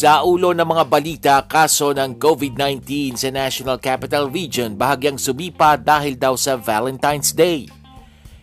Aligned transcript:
Sa 0.00 0.24
ulo 0.24 0.56
ng 0.56 0.64
mga 0.64 0.84
balita, 0.88 1.34
kaso 1.44 1.92
ng 1.92 2.16
COVID-19 2.16 3.20
sa 3.20 3.28
National 3.28 3.76
Capital 3.76 4.32
Region 4.32 4.72
bahagyang 4.72 5.20
sumipa 5.20 5.76
dahil 5.76 6.16
daw 6.16 6.40
sa 6.40 6.56
Valentine's 6.56 7.36
Day. 7.36 7.68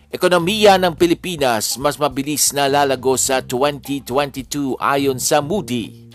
Ekonomiya 0.06 0.78
ng 0.78 0.94
Pilipinas 0.94 1.74
mas 1.74 1.98
mabilis 1.98 2.54
na 2.54 2.70
lalago 2.70 3.18
sa 3.18 3.42
2022 3.42 4.78
ayon 4.78 5.18
sa 5.18 5.42
Moody. 5.42 6.06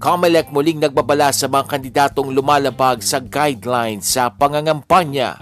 COMELEC 0.00 0.48
muling 0.48 0.80
nagbabala 0.80 1.36
sa 1.36 1.52
mga 1.52 1.68
kandidatong 1.68 2.32
lumalabag 2.32 3.04
sa 3.04 3.20
guidelines 3.20 4.08
sa 4.08 4.32
pangangampanya. 4.32 5.36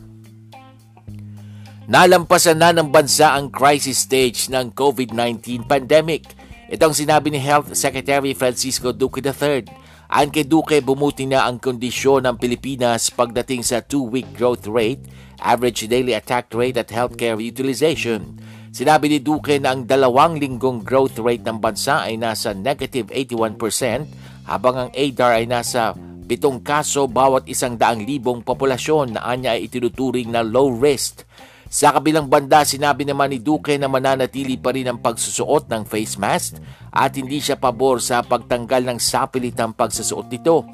Nalampasan 1.87 2.57
na 2.57 2.73
ng 2.73 2.89
bansa 2.89 3.37
ang 3.37 3.53
crisis 3.53 4.01
stage 4.01 4.49
ng 4.49 4.73
COVID-19 4.73 5.69
pandemic. 5.69 6.25
Itong 6.67 6.91
sinabi 6.91 7.31
ni 7.31 7.39
Health 7.39 7.71
Secretary 7.77 8.35
Francisco 8.35 8.91
Duque 8.91 9.23
III. 9.23 9.86
Ayon 10.07 10.31
kay 10.31 10.47
Duque, 10.47 10.79
bumuti 10.79 11.28
na 11.28 11.44
ang 11.44 11.59
kondisyon 11.59 12.23
ng 12.23 12.40
Pilipinas 12.40 13.12
pagdating 13.12 13.59
sa 13.59 13.84
two-week 13.84 14.31
growth 14.40 14.63
rate 14.63 15.03
average 15.44 15.84
daily 15.91 16.16
attack 16.16 16.47
rate 16.56 16.79
at 16.79 16.88
healthcare 16.88 17.35
utilization. 17.35 18.40
Sinabi 18.72 19.12
ni 19.12 19.19
Duque 19.19 19.59
na 19.59 19.75
ang 19.75 19.84
dalawang 19.84 20.40
linggong 20.40 20.88
growth 20.88 21.19
rate 21.19 21.44
ng 21.44 21.59
bansa 21.59 22.07
ay 22.07 22.16
nasa 22.16 22.56
negative 22.56 23.12
81% 23.12 24.47
habang 24.47 24.88
ang 24.88 24.90
ADAR 24.95 25.44
ay 25.44 25.45
nasa 25.45 25.91
pitong 26.24 26.63
kaso 26.63 27.12
bawat 27.12 27.44
isang 27.51 27.75
daang 27.75 28.00
libong 28.00 28.47
populasyon 28.47 29.19
na 29.19 29.28
anya 29.28 29.59
ay 29.59 29.68
itinuturing 29.68 30.31
na 30.31 30.39
low 30.39 30.72
risk. 30.72 31.28
Sa 31.68 31.91
kabilang 31.91 32.31
banda, 32.31 32.63
sinabi 32.63 33.03
naman 33.03 33.28
ni 33.28 33.44
Duque 33.44 33.75
na 33.75 33.91
mananatili 33.91 34.56
pa 34.56 34.72
rin 34.72 34.88
ang 34.88 35.03
pagsusuot 35.03 35.68
ng 35.68 35.84
face 35.84 36.16
mask 36.16 36.56
at 36.97 37.13
hindi 37.13 37.37
siya 37.37 37.61
pabor 37.61 38.01
sa 38.01 38.25
pagtanggal 38.25 38.89
ng 38.89 38.97
sapilitang 38.97 39.77
pagsusuot 39.77 40.25
nito. 40.33 40.65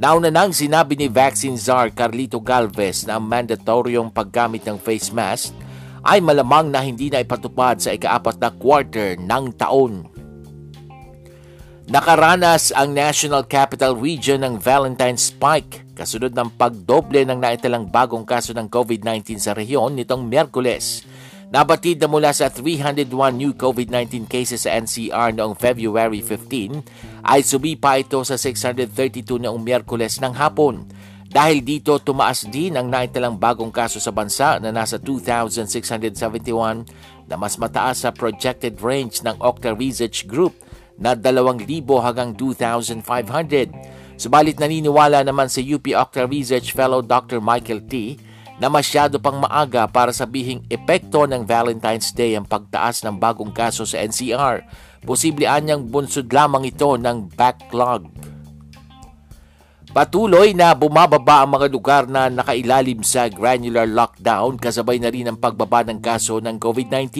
Nauna 0.00 0.32
nang 0.32 0.56
sinabi 0.56 0.96
ni 0.96 1.12
Vaccine 1.12 1.60
Czar 1.60 1.92
Carlito 1.92 2.40
Galvez 2.40 3.04
na 3.04 3.20
ang 3.20 3.28
mandatoryong 3.28 4.08
paggamit 4.08 4.64
ng 4.64 4.80
face 4.80 5.12
mask 5.12 5.52
ay 6.00 6.24
malamang 6.24 6.72
na 6.72 6.80
hindi 6.80 7.12
na 7.12 7.20
ipatupad 7.20 7.76
sa 7.76 7.92
ikaapat 7.92 8.40
na 8.40 8.48
quarter 8.56 9.20
ng 9.20 9.44
taon. 9.56 10.08
Nakaranas 11.86 12.74
ang 12.74 12.90
National 12.96 13.46
Capital 13.46 13.94
Region 13.94 14.42
ng 14.42 14.58
Valentine 14.58 15.14
Spike 15.14 15.86
kasunod 15.94 16.34
ng 16.34 16.52
pagdoble 16.58 17.22
ng 17.24 17.38
naitalang 17.38 17.88
bagong 17.88 18.26
kaso 18.26 18.52
ng 18.52 18.66
COVID-19 18.68 19.38
sa 19.38 19.54
rehiyon 19.54 19.96
nitong 19.96 20.26
Miyerkules. 20.26 21.06
Nabatid 21.46 22.02
na 22.02 22.10
mula 22.10 22.34
sa 22.34 22.50
301 22.50 23.06
new 23.38 23.54
COVID-19 23.54 24.26
cases 24.26 24.66
sa 24.66 24.74
NCR 24.82 25.30
noong 25.30 25.54
February 25.54 26.18
15 26.18 26.82
ay 27.22 27.40
sumipa 27.46 27.94
ito 28.02 28.18
sa 28.26 28.34
632 28.34 29.46
noong 29.46 29.62
Miyerkules 29.62 30.18
ng 30.18 30.34
hapon. 30.34 30.82
Dahil 31.30 31.62
dito 31.62 31.94
tumaas 32.02 32.50
din 32.50 32.74
ang 32.74 32.90
naitalang 32.90 33.38
bagong 33.38 33.70
kaso 33.70 34.02
sa 34.02 34.10
bansa 34.10 34.58
na 34.58 34.74
nasa 34.74 34.98
2,671 34.98 36.82
na 37.30 37.34
mas 37.38 37.54
mataas 37.62 38.02
sa 38.02 38.10
projected 38.10 38.82
range 38.82 39.22
ng 39.22 39.38
Octa 39.38 39.70
Research 39.70 40.26
Group 40.26 40.58
na 40.98 41.14
2,000 41.14 41.62
hanggang 42.02 42.34
2,500. 42.34 44.18
Subalit 44.18 44.58
naniniwala 44.58 45.22
naman 45.22 45.46
sa 45.46 45.62
UP 45.62 45.86
Octa 45.94 46.26
Research 46.26 46.74
Fellow 46.74 47.06
Dr. 47.06 47.38
Michael 47.38 47.86
T 47.86 48.18
na 48.56 48.72
masyado 48.72 49.20
pang 49.20 49.36
maaga 49.36 49.84
para 49.84 50.12
sabihing 50.12 50.64
epekto 50.72 51.28
ng 51.28 51.44
Valentine's 51.44 52.12
Day 52.12 52.36
ang 52.36 52.48
pagtaas 52.48 53.04
ng 53.04 53.16
bagong 53.20 53.52
kaso 53.52 53.84
sa 53.84 54.00
NCR. 54.00 54.64
Posible 55.04 55.44
anyang 55.44 55.84
bunsod 55.86 56.32
lamang 56.32 56.66
ito 56.68 56.96
ng 56.96 57.30
backlog. 57.36 58.08
Patuloy 59.96 60.52
na 60.52 60.76
bumababa 60.76 61.40
ang 61.40 61.56
mga 61.56 61.66
lugar 61.72 62.02
na 62.04 62.28
nakailalim 62.28 63.00
sa 63.00 63.32
granular 63.32 63.88
lockdown 63.88 64.60
kasabay 64.60 65.00
na 65.00 65.08
rin 65.08 65.24
ang 65.24 65.40
pagbaba 65.40 65.88
ng 65.88 66.04
kaso 66.04 66.36
ng 66.36 66.60
COVID-19. 66.60 67.12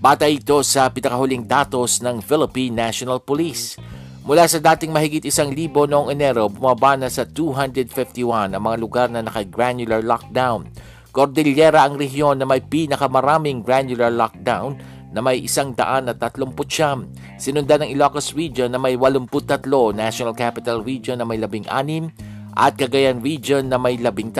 Bata 0.00 0.24
ito 0.24 0.64
sa 0.64 0.88
pinakahuling 0.88 1.44
datos 1.44 2.00
ng 2.00 2.24
Philippine 2.24 2.72
National 2.88 3.20
Police. 3.20 3.76
Mula 4.30 4.46
sa 4.46 4.62
dating 4.62 4.94
mahigit 4.94 5.26
isang 5.26 5.50
libo 5.50 5.90
noong 5.90 6.14
Enero, 6.14 6.46
bumaba 6.46 6.94
na 6.94 7.10
sa 7.10 7.26
251 7.26 8.54
ang 8.54 8.62
mga 8.62 8.76
lugar 8.78 9.06
na 9.10 9.26
naka-granular 9.26 10.06
lockdown. 10.06 10.70
Cordillera 11.10 11.82
ang 11.82 11.98
rehiyon 11.98 12.38
na 12.38 12.46
may 12.46 12.62
pinakamaraming 12.62 13.58
granular 13.66 14.06
lockdown 14.06 14.78
na 15.10 15.18
may 15.18 15.42
isang 15.42 15.74
daan 15.74 16.06
at 16.06 16.22
tatlumput 16.22 16.70
siyam. 16.70 17.10
Sinundan 17.42 17.82
ng 17.82 17.90
Ilocos 17.90 18.30
Region 18.38 18.70
na 18.70 18.78
may 18.78 18.94
83, 18.94 19.66
National 19.98 20.38
Capital 20.38 20.86
Region 20.86 21.18
na 21.18 21.26
may 21.26 21.42
16, 21.42 22.54
at 22.54 22.78
Cagayan 22.78 23.18
Region 23.18 23.66
na 23.66 23.82
may 23.82 23.98
13. 23.98 24.30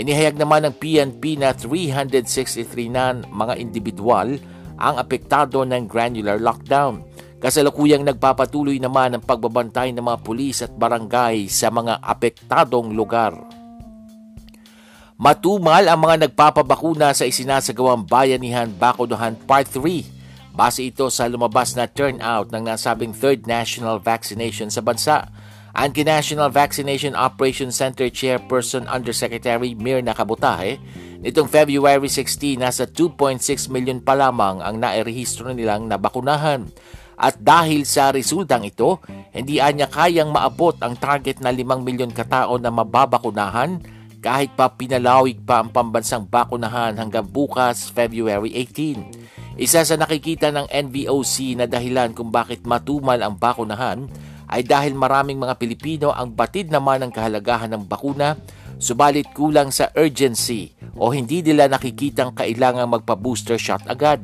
Inihayag 0.00 0.40
naman 0.40 0.64
ng 0.64 0.80
PNP 0.80 1.36
na 1.36 1.52
363 1.52 2.88
na 2.88 3.20
mga 3.20 3.60
individual 3.60 4.40
ang 4.80 4.96
apektado 4.96 5.60
ng 5.60 5.84
granular 5.84 6.40
lockdown. 6.40 7.13
Kasalukuyang 7.44 8.08
nagpapatuloy 8.08 8.80
naman 8.80 9.12
ang 9.12 9.20
pagbabantay 9.20 9.92
ng 9.92 10.00
mga 10.00 10.18
pulis 10.24 10.64
at 10.64 10.72
barangay 10.72 11.44
sa 11.44 11.68
mga 11.68 12.00
apektadong 12.00 12.96
lugar. 12.96 13.36
Matumal 15.20 15.84
ang 15.84 16.00
mga 16.00 16.24
nagpapabakuna 16.24 17.12
sa 17.12 17.28
isinasagawang 17.28 18.08
Bayanihan 18.08 18.72
Bakuduhan 18.72 19.36
Part 19.44 19.68
3 19.68 20.56
base 20.56 20.88
ito 20.88 21.12
sa 21.12 21.28
lumabas 21.28 21.76
na 21.76 21.84
turnout 21.84 22.48
ng 22.48 22.64
nasabing 22.64 23.12
third 23.12 23.44
national 23.44 24.00
vaccination 24.00 24.72
sa 24.72 24.80
bansa. 24.80 25.28
Ang 25.76 25.92
National 26.00 26.48
Vaccination 26.48 27.12
Operations 27.12 27.76
Center 27.76 28.08
Chairperson 28.08 28.88
Undersecretary 28.88 29.76
Mirna 29.76 30.16
Kabutahe 30.16 30.80
Nitong 31.24 31.48
February 31.48 32.04
16, 32.04 32.60
nasa 32.60 32.84
2.6 32.84 33.72
million 33.72 33.96
pa 33.96 34.12
lamang 34.12 34.60
ang 34.60 34.76
nairehistro 34.76 35.56
nilang 35.56 35.88
nabakunahan. 35.88 36.68
At 37.14 37.38
dahil 37.38 37.86
sa 37.86 38.10
resultang 38.10 38.66
ito, 38.66 38.98
hindi 39.30 39.62
anya 39.62 39.86
kayang 39.86 40.34
maabot 40.34 40.74
ang 40.82 40.98
target 40.98 41.38
na 41.38 41.54
5 41.54 41.82
milyon 41.82 42.10
katao 42.10 42.58
na 42.58 42.70
mababakunahan 42.74 43.78
kahit 44.24 44.56
pa 44.56 44.72
pinalawig 44.72 45.36
pa 45.44 45.60
ang 45.60 45.68
pambansang 45.68 46.24
bakunahan 46.24 46.96
hanggang 46.96 47.28
bukas 47.28 47.92
February 47.92 48.50
18. 48.56 49.60
Isa 49.60 49.86
sa 49.86 49.94
nakikita 49.94 50.50
ng 50.50 50.66
NVOC 50.66 51.60
na 51.60 51.70
dahilan 51.70 52.10
kung 52.16 52.32
bakit 52.32 52.66
matumal 52.66 53.20
ang 53.20 53.38
bakunahan 53.38 54.08
ay 54.50 54.66
dahil 54.66 54.96
maraming 54.96 55.38
mga 55.38 55.54
Pilipino 55.60 56.08
ang 56.10 56.32
batid 56.34 56.72
naman 56.72 57.04
ng 57.04 57.12
kahalagahan 57.12 57.70
ng 57.70 57.84
bakuna 57.86 58.34
subalit 58.82 59.30
kulang 59.30 59.70
sa 59.70 59.94
urgency 59.94 60.74
o 60.98 61.14
hindi 61.14 61.40
nila 61.40 61.70
nakikitang 61.70 62.34
kailangang 62.34 62.90
magpa-booster 62.90 63.60
shot 63.60 63.84
agad. 63.86 64.20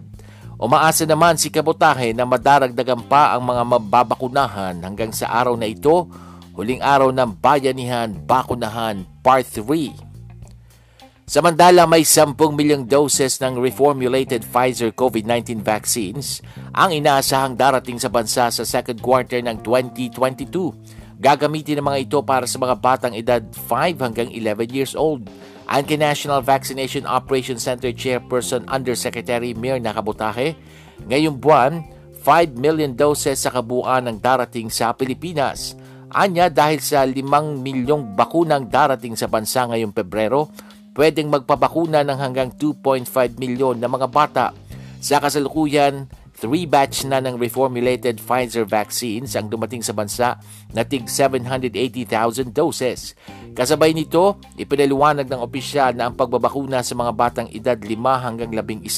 Umaasa 0.61 1.09
naman 1.09 1.41
si 1.41 1.49
Kabotahe 1.49 2.13
na 2.13 2.29
madaragdagan 2.29 3.09
pa 3.09 3.33
ang 3.33 3.49
mga 3.49 3.65
mababakunahan 3.65 4.77
hanggang 4.85 5.09
sa 5.09 5.33
araw 5.33 5.57
na 5.57 5.65
ito, 5.65 6.05
huling 6.53 6.85
araw 6.85 7.09
ng 7.09 7.33
Bayanihan 7.41 8.13
Bakunahan 8.29 9.09
Part 9.25 9.49
3. 9.57 11.25
Samantala 11.25 11.89
may 11.89 12.05
10 12.05 12.37
milyong 12.37 12.85
doses 12.85 13.41
ng 13.41 13.57
reformulated 13.57 14.45
Pfizer 14.45 14.93
COVID-19 14.93 15.65
vaccines 15.65 16.45
ang 16.77 16.93
inaasahang 16.93 17.57
darating 17.57 17.97
sa 17.97 18.13
bansa 18.13 18.53
sa 18.53 18.61
second 18.61 19.01
quarter 19.01 19.41
ng 19.41 19.65
2022. 19.65 20.77
Gagamitin 21.17 21.81
ng 21.81 21.89
mga 21.89 22.01
ito 22.05 22.19
para 22.21 22.45
sa 22.45 22.61
mga 22.61 22.77
batang 22.77 23.17
edad 23.17 23.41
5 23.41 23.97
hanggang 23.97 24.29
11 24.29 24.77
years 24.77 24.93
old 24.93 25.25
ang 25.71 25.87
National 25.87 26.43
Vaccination 26.43 27.07
Operations 27.07 27.63
Center 27.63 27.95
Chairperson 27.95 28.67
Undersecretary 28.67 29.55
Mirna 29.55 29.95
Kabutahe, 29.95 30.59
ngayong 31.07 31.39
buwan, 31.39 31.87
5 32.27 32.59
million 32.59 32.91
doses 32.91 33.39
sa 33.39 33.55
kabuuan 33.55 34.11
ng 34.11 34.19
darating 34.19 34.67
sa 34.67 34.91
Pilipinas. 34.91 35.79
Anya 36.11 36.51
dahil 36.51 36.83
sa 36.83 37.07
5 37.07 37.15
milyong 37.63 38.19
bakunang 38.19 38.67
darating 38.67 39.15
sa 39.15 39.31
bansa 39.31 39.71
ngayong 39.71 39.95
Pebrero, 39.95 40.51
pwedeng 40.99 41.31
magpabakuna 41.31 42.03
ng 42.03 42.19
hanggang 42.19 42.51
2.5 42.51 43.39
milyon 43.39 43.79
na 43.79 43.87
mga 43.87 44.11
bata. 44.11 44.51
Sa 44.99 45.23
kasalukuyan, 45.23 46.11
3 46.41 46.65
batch 46.65 47.05
na 47.05 47.21
ng 47.21 47.37
reformulated 47.37 48.17
Pfizer 48.17 48.65
vaccines 48.65 49.37
ang 49.37 49.53
dumating 49.53 49.85
sa 49.85 49.93
bansa 49.93 50.41
na 50.73 50.89
tig 50.89 51.05
780,000 51.05 52.49
doses. 52.49 53.13
Kasabay 53.53 53.93
nito, 53.93 54.41
ipinaliwanag 54.57 55.29
ng 55.29 55.37
opisyal 55.37 55.93
na 55.93 56.09
ang 56.09 56.17
pagbabakuna 56.17 56.81
sa 56.81 56.97
mga 56.97 57.13
batang 57.13 57.49
edad 57.53 57.77
5 57.77 58.25
hanggang 58.25 58.49
11 58.57 58.89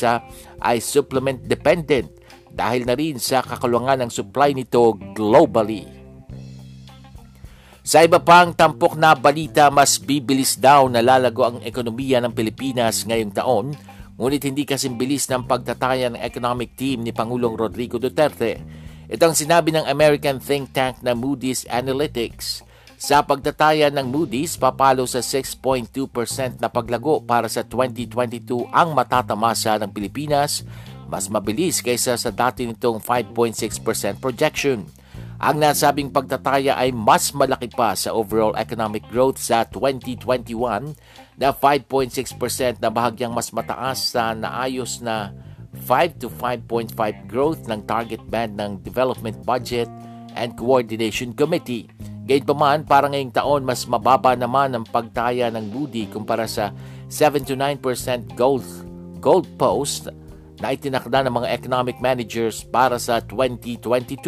ay 0.62 0.78
supplement 0.78 1.42
dependent 1.42 2.06
dahil 2.54 2.86
na 2.86 2.94
rin 2.94 3.18
sa 3.18 3.42
kakulangan 3.42 4.06
ng 4.06 4.10
supply 4.14 4.54
nito 4.54 4.94
globally. 5.10 5.82
Sa 7.82 8.06
iba 8.06 8.22
pang 8.22 8.54
tampok 8.54 8.94
na 8.94 9.18
balita, 9.18 9.66
mas 9.66 9.98
bibilis 9.98 10.54
daw 10.54 10.86
na 10.86 11.02
lalago 11.02 11.42
ang 11.42 11.58
ekonomiya 11.66 12.22
ng 12.22 12.30
Pilipinas 12.30 13.02
ngayong 13.02 13.34
taon 13.34 13.74
Ngunit 14.22 14.46
hindi 14.46 14.62
kasing 14.62 14.94
bilis 14.94 15.26
ng 15.26 15.50
pagtataya 15.50 16.06
ng 16.06 16.22
economic 16.22 16.78
team 16.78 17.02
ni 17.02 17.10
Pangulong 17.10 17.58
Rodrigo 17.58 17.98
Duterte. 17.98 18.62
Ito 19.10 19.26
ang 19.26 19.34
sinabi 19.34 19.74
ng 19.74 19.82
American 19.82 20.38
think 20.38 20.70
tank 20.70 21.02
na 21.02 21.10
Moody's 21.10 21.66
Analytics. 21.66 22.62
Sa 23.02 23.26
pagtataya 23.26 23.90
ng 23.90 24.06
Moody's, 24.06 24.54
papalo 24.54 25.10
sa 25.10 25.18
6.2% 25.18 26.62
na 26.62 26.70
paglago 26.70 27.18
para 27.18 27.50
sa 27.50 27.66
2022 27.66 28.70
ang 28.70 28.94
matatamasa 28.94 29.74
ng 29.82 29.90
Pilipinas, 29.90 30.62
mas 31.10 31.26
mabilis 31.26 31.82
kaysa 31.82 32.14
sa 32.14 32.30
dati 32.30 32.62
nitong 32.62 33.02
5.6% 33.02 34.22
projection. 34.22 34.86
Ang 35.42 35.58
nasabing 35.58 36.14
pagtataya 36.14 36.78
ay 36.78 36.94
mas 36.94 37.34
malaki 37.34 37.74
pa 37.74 37.98
sa 37.98 38.14
overall 38.14 38.54
economic 38.54 39.02
growth 39.10 39.42
sa 39.42 39.66
2021 39.66 40.94
na 41.36 41.50
5.6% 41.54 42.80
na 42.80 42.90
bahagyang 42.92 43.32
mas 43.32 43.50
mataas 43.50 44.12
sa 44.12 44.36
naayos 44.36 45.00
na 45.00 45.32
5 45.88 46.20
to 46.20 46.28
5.5 46.28 46.92
growth 47.26 47.64
ng 47.66 47.80
target 47.88 48.20
band 48.28 48.60
ng 48.60 48.84
Development 48.84 49.40
Budget 49.42 49.88
and 50.36 50.52
Coordination 50.56 51.32
Committee. 51.32 51.88
Gayunpaman, 52.22 52.86
para 52.86 53.10
ngayong 53.10 53.34
taon, 53.34 53.62
mas 53.66 53.82
mababa 53.88 54.38
naman 54.38 54.76
ang 54.76 54.86
pagtaya 54.86 55.50
ng 55.50 55.74
Moody 55.74 56.06
kumpara 56.06 56.46
sa 56.46 56.70
7 57.10 57.42
to 57.42 57.58
9% 57.58 57.82
gold, 58.38 58.62
gold 59.18 59.48
post 59.58 60.06
na 60.62 60.70
itinakda 60.70 61.26
ng 61.26 61.34
mga 61.42 61.48
economic 61.50 61.98
managers 61.98 62.62
para 62.62 62.94
sa 63.02 63.18
2022. 63.18 64.22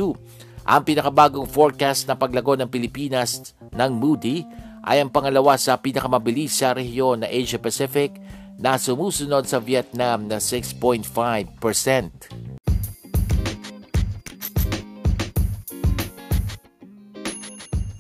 Ang 0.65 0.83
pinakabagong 0.83 1.47
forecast 1.47 2.09
na 2.11 2.19
paglago 2.19 2.59
ng 2.59 2.67
Pilipinas 2.67 3.55
ng 3.71 3.91
Moody 3.95 4.43
ay 4.85 5.01
ang 5.01 5.09
pangalawa 5.09 5.57
sa 5.57 5.81
pinakamabilis 5.81 6.61
sa 6.61 6.77
rehiyon 6.77 7.25
na 7.25 7.29
Asia 7.33 7.57
Pacific 7.57 8.21
na 8.61 8.77
sumusunod 8.77 9.49
sa 9.49 9.59
Vietnam 9.59 10.29
na 10.29 10.39
6.5%. 10.39 11.09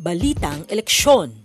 Balitang 0.04 0.68
Eleksyon 0.68 1.44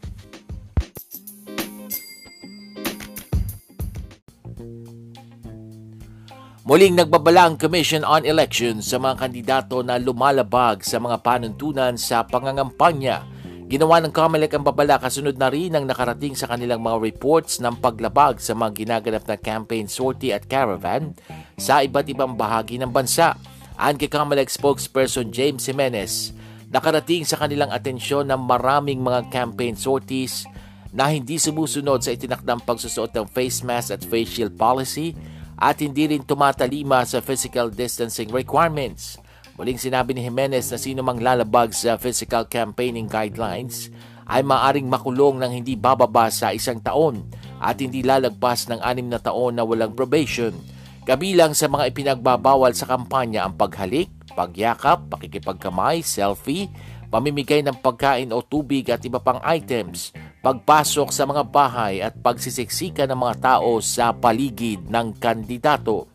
Muling 6.69 7.01
nagbabala 7.01 7.49
ang 7.49 7.55
Commission 7.57 8.05
on 8.05 8.21
Elections 8.27 8.85
sa 8.85 9.01
mga 9.01 9.25
kandidato 9.25 9.81
na 9.81 9.97
lumalabag 9.97 10.85
sa 10.85 11.01
mga 11.01 11.17
panuntunan 11.25 11.97
sa 11.97 12.21
pangangampanya. 12.21 13.38
Ginawa 13.69 14.01
ng 14.01 14.09
COMELEC 14.09 14.57
ang 14.57 14.65
babala 14.65 14.97
kasunod 14.97 15.37
na 15.37 15.45
rin 15.45 15.69
ang 15.77 15.85
nakarating 15.85 16.33
sa 16.33 16.49
kanilang 16.49 16.81
mga 16.81 17.05
reports 17.05 17.61
ng 17.61 17.77
paglabag 17.77 18.41
sa 18.41 18.57
mga 18.57 18.81
ginaganap 18.81 19.29
na 19.29 19.37
campaign 19.37 19.85
sortie 19.85 20.33
at 20.33 20.49
caravan 20.49 21.13
sa 21.53 21.85
iba't 21.85 22.09
ibang 22.09 22.33
bahagi 22.33 22.81
ng 22.81 22.89
bansa. 22.89 23.37
Ang 23.77 24.01
kay 24.01 24.09
COMELEC 24.09 24.49
spokesperson 24.49 25.29
James 25.29 25.69
Jimenez, 25.69 26.33
nakarating 26.73 27.29
sa 27.29 27.37
kanilang 27.37 27.69
atensyon 27.69 28.25
ng 28.33 28.41
maraming 28.41 29.05
mga 29.05 29.29
campaign 29.29 29.77
sorties 29.77 30.49
na 30.89 31.13
hindi 31.13 31.37
sumusunod 31.37 32.01
sa 32.01 32.17
itinakdang 32.17 32.65
pagsusuot 32.65 33.13
ng 33.13 33.29
face 33.29 33.61
mask 33.61 33.93
at 33.93 34.01
face 34.01 34.33
shield 34.33 34.57
policy 34.57 35.13
at 35.61 35.77
hindi 35.77 36.09
rin 36.09 36.25
tumatalima 36.25 37.05
sa 37.05 37.21
physical 37.21 37.69
distancing 37.69 38.33
requirements. 38.33 39.21
Muling 39.59 39.75
sinabi 39.75 40.15
ni 40.15 40.23
Jimenez 40.23 40.71
na 40.71 40.79
sino 40.79 41.03
mang 41.03 41.19
lalabag 41.19 41.75
sa 41.75 41.99
physical 41.99 42.47
campaigning 42.47 43.11
guidelines 43.11 43.91
ay 44.23 44.39
maaring 44.39 44.87
makulong 44.87 45.35
ng 45.35 45.51
hindi 45.51 45.75
bababa 45.75 46.31
sa 46.31 46.55
isang 46.55 46.79
taon 46.79 47.27
at 47.59 47.75
hindi 47.83 47.99
lalagpas 47.99 48.71
ng 48.71 48.79
anim 48.79 49.11
na 49.11 49.19
taon 49.19 49.59
na 49.59 49.67
walang 49.67 49.91
probation. 49.91 50.55
Kabilang 51.03 51.51
sa 51.51 51.67
mga 51.67 51.91
ipinagbabawal 51.91 52.71
sa 52.71 52.87
kampanya 52.87 53.43
ang 53.43 53.59
paghalik, 53.59 54.07
pagyakap, 54.31 55.11
pakikipagkamay, 55.11 56.07
selfie, 56.07 56.71
pamimigay 57.11 57.59
ng 57.59 57.83
pagkain 57.83 58.31
o 58.31 58.39
tubig 58.39 58.87
at 58.87 59.03
iba 59.03 59.19
pang 59.19 59.43
items 59.43 60.15
pagpasok 60.39 61.11
sa 61.11 61.27
mga 61.27 61.43
bahay 61.51 61.99
at 61.99 62.15
pagsisiksika 62.15 63.03
ng 63.03 63.19
mga 63.27 63.35
tao 63.43 63.83
sa 63.83 64.15
paligid 64.15 64.87
ng 64.87 65.19
kandidato. 65.19 66.07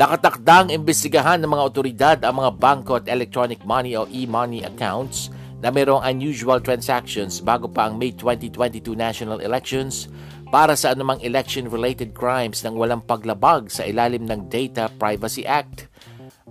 Nakatakdang 0.00 0.72
imbestigahan 0.72 1.44
ng 1.44 1.52
mga 1.52 1.66
otoridad 1.68 2.18
ang 2.24 2.40
mga 2.40 2.56
bangko 2.56 2.96
at 2.96 3.04
electronic 3.04 3.60
money 3.68 3.92
o 3.92 4.08
e-money 4.08 4.64
accounts 4.64 5.28
na 5.60 5.68
mayroong 5.68 6.00
unusual 6.00 6.56
transactions 6.56 7.36
bago 7.36 7.68
pa 7.68 7.84
ang 7.84 8.00
May 8.00 8.16
2022 8.16 8.96
national 8.96 9.44
elections 9.44 10.08
para 10.48 10.72
sa 10.72 10.96
anumang 10.96 11.20
election-related 11.20 12.16
crimes 12.16 12.64
nang 12.64 12.80
walang 12.80 13.04
paglabag 13.04 13.68
sa 13.68 13.84
ilalim 13.84 14.24
ng 14.24 14.48
Data 14.48 14.88
Privacy 14.88 15.44
Act. 15.44 15.92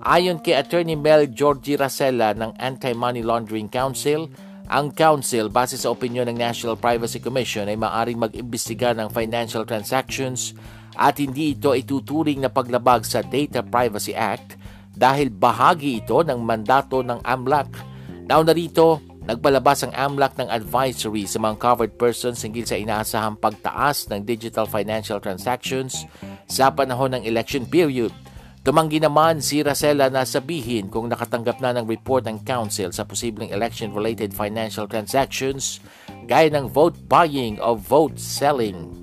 Ayon 0.05 0.37
kay 0.45 0.53
Attorney 0.53 0.93
Mel 0.93 1.25
Georgie 1.33 1.73
Racela 1.73 2.37
ng 2.37 2.53
Anti-Money 2.53 3.25
Laundering 3.25 3.65
Council, 3.65 4.29
ang 4.69 4.93
Council, 4.93 5.49
base 5.49 5.73
sa 5.73 5.89
opinyon 5.89 6.29
ng 6.29 6.37
National 6.37 6.77
Privacy 6.77 7.17
Commission, 7.17 7.65
ay 7.65 7.73
maaring 7.73 8.29
mag-imbestiga 8.29 8.93
ng 8.93 9.09
financial 9.09 9.65
transactions 9.65 10.53
at 10.99 11.15
hindi 11.23 11.55
ito 11.55 11.71
ituturing 11.71 12.43
na 12.43 12.51
paglabag 12.51 13.07
sa 13.07 13.23
Data 13.23 13.63
Privacy 13.63 14.11
Act 14.11 14.59
dahil 14.91 15.31
bahagi 15.31 16.03
ito 16.03 16.19
ng 16.19 16.43
mandato 16.43 16.99
ng 16.99 17.23
AMLAC. 17.23 17.71
Nauna 18.27 18.51
rito, 18.51 18.99
nagpalabas 19.23 19.87
ang 19.87 19.95
AMLAC 19.95 20.35
ng 20.43 20.49
advisory 20.51 21.23
sa 21.23 21.39
mga 21.39 21.55
covered 21.55 21.95
persons 21.95 22.43
hinggil 22.43 22.67
sa 22.67 22.75
inaasahang 22.75 23.39
pagtaas 23.39 24.11
ng 24.11 24.27
digital 24.27 24.67
financial 24.67 25.23
transactions 25.23 26.03
sa 26.51 26.67
panahon 26.67 27.15
ng 27.15 27.23
election 27.23 27.63
period– 27.63 28.11
Tumanggi 28.59 28.99
naman 28.99 29.39
si 29.39 29.63
Racela 29.63 30.11
na 30.11 30.27
sabihin 30.27 30.91
kung 30.91 31.07
nakatanggap 31.07 31.63
na 31.63 31.79
ng 31.79 31.87
report 31.87 32.27
ng 32.27 32.43
Council 32.43 32.91
sa 32.91 33.07
posibleng 33.07 33.55
election-related 33.55 34.35
financial 34.35 34.83
transactions 34.83 35.79
gaya 36.27 36.51
ng 36.51 36.67
vote 36.67 36.99
buying 37.07 37.55
o 37.63 37.79
vote 37.79 38.19
selling. 38.19 38.98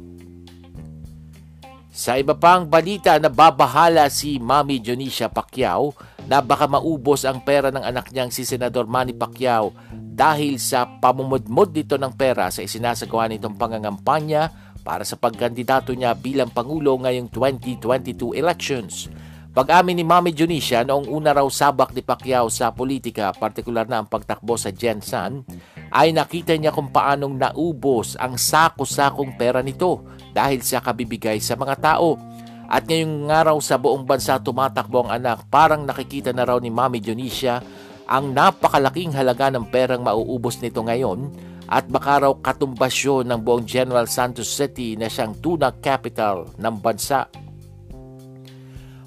Sa 1.97 2.21
iba 2.21 2.37
pang 2.37 2.69
balita, 2.69 3.17
nababahala 3.17 4.13
si 4.13 4.37
Mami 4.37 4.85
Dionisia 4.85 5.33
Pacquiao 5.33 5.97
na 6.29 6.45
baka 6.45 6.69
maubos 6.69 7.25
ang 7.25 7.41
pera 7.41 7.73
ng 7.73 7.81
anak 7.81 8.13
niyang 8.13 8.29
si 8.29 8.45
Senador 8.45 8.85
Manny 8.85 9.17
Pacquiao 9.17 9.73
dahil 9.97 10.61
sa 10.61 10.85
pamumudmod 11.01 11.73
dito 11.73 11.97
ng 11.97 12.13
pera 12.13 12.53
sa 12.53 12.61
isinasagawa 12.61 13.33
nitong 13.33 13.57
pangangampanya 13.57 14.53
para 14.85 15.09
sa 15.09 15.17
pagkandidato 15.17 15.97
niya 15.97 16.13
bilang 16.13 16.53
Pangulo 16.53 17.01
ngayong 17.01 17.33
2022 17.33 18.37
elections. 18.37 19.09
Pag-amin 19.57 19.97
ni 19.97 20.05
Mami 20.05 20.37
Dionisia 20.37 20.85
noong 20.85 21.09
una 21.09 21.33
raw 21.33 21.49
sabak 21.49 21.97
ni 21.97 22.05
Pacquiao 22.05 22.53
sa 22.53 22.77
politika, 22.77 23.33
partikular 23.33 23.89
na 23.89 24.05
ang 24.05 24.09
pagtakbo 24.13 24.61
sa 24.61 24.69
Jensan, 24.69 25.49
ay 25.89 26.13
nakita 26.13 26.53
niya 26.61 26.77
kung 26.77 26.93
paanong 26.93 27.41
naubos 27.41 28.21
ang 28.21 28.37
sako-sakong 28.37 29.41
pera 29.41 29.65
nito 29.65 30.05
dahil 30.37 30.61
sa 30.61 30.85
kabibigay 30.85 31.41
sa 31.41 31.57
mga 31.57 31.81
tao. 31.81 32.21
At 32.69 32.85
ngayong 32.85 33.33
araw 33.33 33.57
sa 33.65 33.81
buong 33.81 34.05
bansa 34.05 34.37
tumatakbo 34.37 35.09
ang 35.09 35.17
anak, 35.17 35.49
parang 35.49 35.89
nakikita 35.89 36.37
na 36.37 36.45
raw 36.45 36.61
ni 36.61 36.69
Mami 36.69 37.01
Dionisia 37.01 37.65
ang 38.05 38.37
napakalaking 38.37 39.17
halaga 39.17 39.49
ng 39.49 39.73
perang 39.73 40.05
mauubos 40.05 40.61
nito 40.61 40.85
ngayon 40.85 41.33
at 41.67 41.89
baka 41.91 42.23
raw 42.23 42.33
katumbasyon 42.37 43.27
ng 43.27 43.41
buong 43.43 43.67
General 43.67 44.07
Santos 44.07 44.53
City 44.53 44.95
na 44.95 45.11
siyang 45.11 45.35
tuna 45.43 45.75
capital 45.75 46.47
ng 46.55 46.77
bansa. 46.79 47.27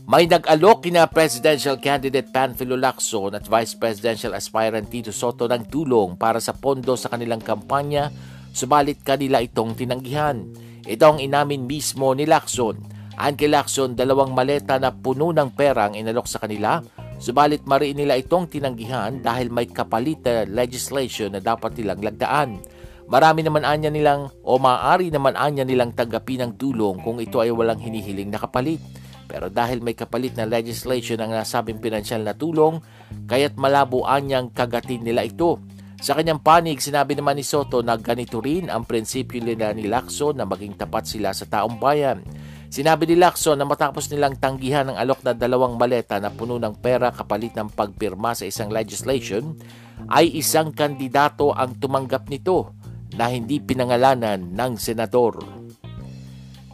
May 0.10 0.26
nag-alok 0.26 0.90
kina 0.90 1.06
presidential 1.06 1.78
candidate 1.78 2.34
Panfilo 2.34 2.74
Lacson 2.74 3.38
at 3.38 3.46
vice 3.46 3.78
presidential 3.78 4.34
aspirant 4.34 4.90
Tito 4.90 5.14
Soto 5.14 5.46
ng 5.46 5.70
tulong 5.70 6.18
para 6.18 6.42
sa 6.42 6.58
pondo 6.58 6.98
sa 6.98 7.14
kanilang 7.14 7.46
kampanya, 7.46 8.10
subalit 8.50 9.06
kanila 9.06 9.38
itong 9.38 9.78
tinanggihan. 9.78 10.50
Ito 10.90 11.06
ang 11.06 11.20
inamin 11.22 11.70
mismo 11.70 12.18
ni 12.18 12.26
Lacson. 12.26 12.74
Ang 13.14 13.38
kay 13.38 13.46
Lacson, 13.46 13.94
dalawang 13.94 14.34
maleta 14.34 14.82
na 14.82 14.90
puno 14.90 15.30
ng 15.30 15.54
pera 15.54 15.86
ang 15.86 15.94
inalok 15.94 16.26
sa 16.26 16.42
kanila, 16.42 16.82
subalit 17.22 17.62
mariin 17.70 17.94
nila 17.94 18.18
itong 18.18 18.50
tinanggihan 18.50 19.22
dahil 19.22 19.54
may 19.54 19.70
kapalit 19.70 20.26
na 20.26 20.50
legislation 20.50 21.38
na 21.38 21.46
dapat 21.46 21.78
nilang 21.78 22.02
lagdaan. 22.02 22.58
Marami 23.06 23.46
naman 23.46 23.70
anya 23.70 23.94
nilang 23.94 24.34
o 24.42 24.58
maaari 24.58 25.14
naman 25.14 25.38
anya 25.38 25.62
nilang 25.62 25.94
tanggapin 25.94 26.42
ng 26.42 26.52
tulong 26.58 26.98
kung 27.06 27.22
ito 27.22 27.38
ay 27.38 27.54
walang 27.54 27.78
hinihiling 27.78 28.34
na 28.34 28.42
kapalit. 28.42 28.82
Pero 29.30 29.46
dahil 29.54 29.86
may 29.86 29.94
kapalit 29.94 30.34
na 30.34 30.50
legislation 30.50 31.22
ang 31.22 31.38
nasabing 31.38 31.78
pinansyal 31.78 32.26
na 32.26 32.34
tulong, 32.34 32.82
kaya't 33.30 33.54
malabo 33.62 34.10
anyang 34.10 34.50
kagatin 34.50 35.06
nila 35.06 35.22
ito. 35.22 35.62
Sa 36.00 36.16
kanyang 36.16 36.40
panig, 36.40 36.80
sinabi 36.80 37.20
naman 37.20 37.36
ni 37.36 37.44
Soto 37.44 37.84
na 37.84 38.00
ganito 38.00 38.40
rin 38.40 38.72
ang 38.72 38.88
prinsipyo 38.88 39.44
nila 39.44 39.76
ni 39.76 39.92
Lacson 39.92 40.32
na 40.32 40.48
maging 40.48 40.80
tapat 40.80 41.04
sila 41.04 41.36
sa 41.36 41.44
taong 41.44 41.76
bayan. 41.76 42.24
Sinabi 42.72 43.04
ni 43.04 43.20
Lacson 43.20 43.60
na 43.60 43.68
matapos 43.68 44.08
nilang 44.08 44.40
tanggihan 44.40 44.88
ang 44.88 44.96
alok 44.96 45.28
na 45.28 45.36
dalawang 45.36 45.76
maleta 45.76 46.16
na 46.24 46.32
puno 46.32 46.56
ng 46.56 46.80
pera 46.80 47.12
kapalit 47.12 47.52
ng 47.52 47.76
pagpirma 47.76 48.32
sa 48.32 48.48
isang 48.48 48.72
legislation, 48.72 49.60
ay 50.08 50.32
isang 50.40 50.72
kandidato 50.72 51.52
ang 51.52 51.76
tumanggap 51.76 52.32
nito 52.32 52.72
na 53.20 53.28
hindi 53.28 53.60
pinangalanan 53.60 54.56
ng 54.56 54.72
senador. 54.80 55.44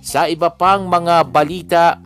Sa 0.05 0.29
iba 0.29 0.53
pang 0.53 0.86
mga 0.86 1.25
balita, 1.25 1.98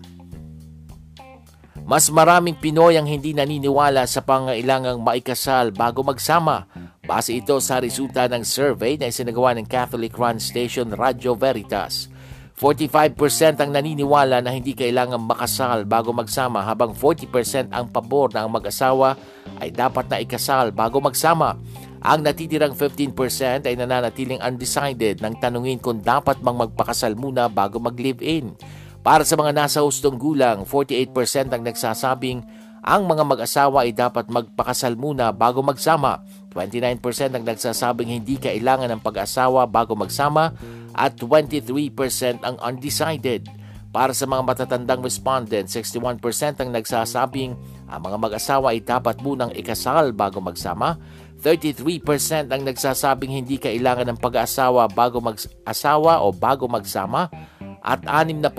mas 1.83 2.07
maraming 2.13 2.55
Pinoy 2.55 2.95
ang 2.95 3.09
hindi 3.09 3.35
naniniwala 3.35 4.07
sa 4.07 4.23
pangailangang 4.23 5.03
maikasal 5.03 5.75
bago 5.75 6.05
magsama. 6.05 6.69
Base 7.09 7.41
ito 7.41 7.57
sa 7.57 7.81
resulta 7.81 8.29
ng 8.29 8.45
survey 8.45 8.93
na 8.93 9.09
isinagawa 9.09 9.57
ng 9.57 9.65
Catholic 9.65 10.13
Run 10.13 10.37
Station 10.37 10.93
Radio 10.93 11.33
Veritas. 11.33 12.05
45% 12.53 13.57
ang 13.57 13.73
naniniwala 13.73 14.45
na 14.45 14.53
hindi 14.53 14.77
kailangang 14.77 15.25
makasal 15.25 15.89
bago 15.89 16.13
magsama 16.13 16.61
habang 16.61 16.93
40% 16.93 17.73
ang 17.73 17.89
pabor 17.89 18.29
na 18.29 18.45
ang 18.45 18.53
mag-asawa 18.53 19.17
ay 19.57 19.73
dapat 19.73 20.05
na 20.05 20.21
ikasal 20.21 20.69
bago 20.69 21.01
magsama. 21.01 21.57
Ang 22.05 22.29
natitirang 22.29 22.77
15% 22.77 23.65
ay 23.65 23.73
nananatiling 23.73 24.45
undecided 24.45 25.17
nang 25.25 25.33
tanungin 25.41 25.81
kung 25.81 26.05
dapat 26.05 26.37
bang 26.45 26.61
magpakasal 26.61 27.17
muna 27.17 27.49
bago 27.49 27.81
mag-live-in. 27.81 28.53
Para 29.01 29.25
sa 29.25 29.33
mga 29.33 29.57
nasa 29.57 29.81
hustong 29.81 30.21
gulang, 30.21 30.61
48% 30.61 31.57
ang 31.57 31.65
nagsasabing 31.65 32.45
ang 32.79 33.03
mga 33.11 33.23
mag-asawa 33.27 33.83
ay 33.83 33.91
dapat 33.91 34.31
magpakasal 34.31 34.95
muna 34.95 35.35
bago 35.35 35.59
magsama. 35.59 36.23
29% 36.67 36.99
ang 37.31 37.43
nagsasabing 37.47 38.11
hindi 38.11 38.35
kailangan 38.35 38.91
ng 38.91 38.99
pag-asawa 38.99 39.63
bago 39.63 39.95
magsama 39.95 40.51
at 40.91 41.15
23% 41.15 42.43
ang 42.43 42.59
undecided. 42.59 43.47
Para 43.89 44.13
sa 44.13 44.29
mga 44.29 44.45
matatandang 44.45 45.01
respondent, 45.01 45.65
61% 45.65 46.21
ang 46.61 46.69
nagsasabing 46.69 47.57
ang 47.89 48.01
mga 48.05 48.17
mag-asawa 48.21 48.75
ay 48.75 48.85
dapat 48.85 49.17
munang 49.23 49.49
ikasal 49.55 50.13
bago 50.13 50.37
magsama. 50.37 50.99
33% 51.41 52.51
ang 52.51 52.61
nagsasabing 52.67 53.41
hindi 53.41 53.55
kailangan 53.57 54.11
ng 54.13 54.19
pag-asawa 54.19 54.91
bago 54.91 55.23
mag-asawa 55.23 56.21
o 56.21 56.35
bago 56.35 56.67
magsama 56.67 57.31
at 57.79 58.03
6% 58.03 58.51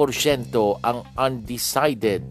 ang 0.80 1.04
undecided. 1.14 2.24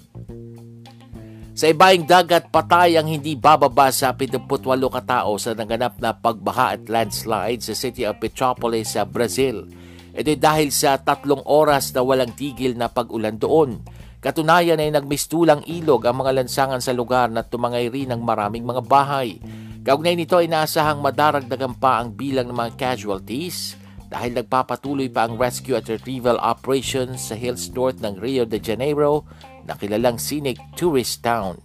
Sa 1.59 1.67
ibaing 1.67 2.07
dagat, 2.07 2.55
patay 2.55 2.95
ang 2.95 3.11
hindi 3.11 3.35
bababa 3.35 3.91
sa 3.91 4.15
78 4.15 4.47
katao 4.79 5.35
sa 5.35 5.51
naganap 5.51 5.99
na 5.99 6.15
pagbaha 6.15 6.79
at 6.79 6.87
landslide 6.87 7.59
sa 7.59 7.75
City 7.75 8.07
of 8.07 8.15
Petropolis 8.15 8.95
sa 8.95 9.03
Brazil. 9.03 9.67
Ito 10.15 10.39
dahil 10.39 10.71
sa 10.71 10.95
tatlong 10.95 11.43
oras 11.43 11.91
na 11.91 11.99
walang 11.99 12.31
tigil 12.31 12.79
na 12.79 12.87
pag-ulan 12.87 13.35
doon. 13.35 13.83
Katunayan 14.23 14.79
ay 14.79 14.87
nagmistulang 14.95 15.67
ilog 15.67 16.07
ang 16.07 16.23
mga 16.23 16.39
lansangan 16.39 16.79
sa 16.79 16.95
lugar 16.95 17.27
na 17.27 17.43
tumangay 17.43 17.91
rin 17.91 18.15
ng 18.15 18.23
maraming 18.23 18.63
mga 18.63 18.87
bahay. 18.87 19.43
Kaugnay 19.83 20.15
nito 20.15 20.39
ay 20.39 20.47
inaasahang 20.47 21.03
madaragdagan 21.03 21.75
pa 21.75 21.99
ang 21.99 22.15
bilang 22.15 22.47
ng 22.47 22.55
mga 22.55 22.71
casualties 22.79 23.75
dahil 24.09 24.33
nagpapatuloy 24.33 25.07
pa 25.13 25.29
ang 25.29 25.37
rescue 25.37 25.77
at 25.77 25.85
retrieval 25.85 26.41
operations 26.41 27.29
sa 27.29 27.37
hills 27.37 27.69
north 27.77 28.01
ng 28.01 28.17
Rio 28.17 28.43
de 28.43 28.57
Janeiro 28.57 29.23
na 29.69 29.77
kilalang 29.77 30.17
scenic 30.17 30.57
tourist 30.73 31.21
town. 31.21 31.61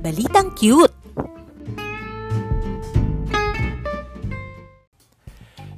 Balitang 0.00 0.52
cute! 0.56 0.96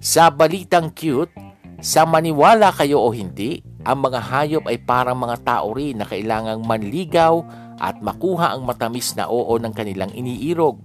Sa 0.03 0.31
balitang 0.31 0.95
cute, 0.95 1.35
sa 1.83 2.07
maniwala 2.07 2.71
kayo 2.71 3.03
o 3.03 3.11
hindi, 3.11 3.63
ang 3.87 4.03
mga 4.03 4.19
hayop 4.19 4.65
ay 4.67 4.83
parang 4.83 5.19
mga 5.19 5.47
tao 5.47 5.71
rin 5.75 6.03
na 6.03 6.07
kailangang 6.07 6.63
manligaw 6.67 7.43
at 7.81 8.01
makuha 8.01 8.57
ang 8.57 8.65
matamis 8.65 9.13
na 9.17 9.29
oo 9.29 9.57
ng 9.57 9.73
kanilang 9.73 10.13
iniirog. 10.13 10.81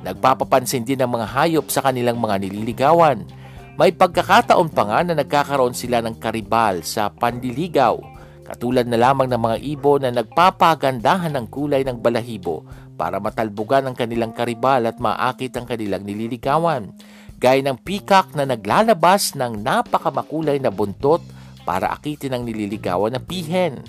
Nagpapapansin 0.00 0.84
din 0.88 1.00
ng 1.00 1.10
mga 1.10 1.26
hayop 1.28 1.66
sa 1.68 1.84
kanilang 1.84 2.16
mga 2.16 2.40
nililigawan. 2.40 3.28
May 3.76 3.92
pagkakataon 3.92 4.72
pa 4.72 4.82
nga 4.88 5.00
na 5.04 5.14
nagkakaroon 5.16 5.76
sila 5.76 6.04
ng 6.04 6.16
karibal 6.20 6.84
sa 6.84 7.08
pandiligaw, 7.12 7.96
katulad 8.44 8.84
na 8.84 9.00
lamang 9.00 9.28
ng 9.28 9.40
mga 9.40 9.56
ibon 9.76 10.00
na 10.04 10.12
nagpapagandahan 10.12 11.32
ng 11.36 11.46
kulay 11.48 11.84
ng 11.84 11.96
balahibo 12.00 12.64
para 13.00 13.16
matalbugan 13.16 13.88
ang 13.88 13.96
kanilang 13.96 14.36
karibal 14.36 14.84
at 14.84 15.00
maakit 15.00 15.56
ang 15.56 15.64
kanilang 15.64 16.04
nililigawan, 16.04 16.92
gaya 17.40 17.64
ng 17.64 17.80
peacock 17.80 18.36
na 18.36 18.44
naglalabas 18.44 19.32
ng 19.32 19.64
napakamakulay 19.64 20.60
na 20.60 20.68
buntot 20.68 21.24
para 21.64 21.88
akitin 21.88 22.36
ang 22.36 22.42
nililigawan 22.44 23.16
na 23.16 23.20
pihen. 23.20 23.80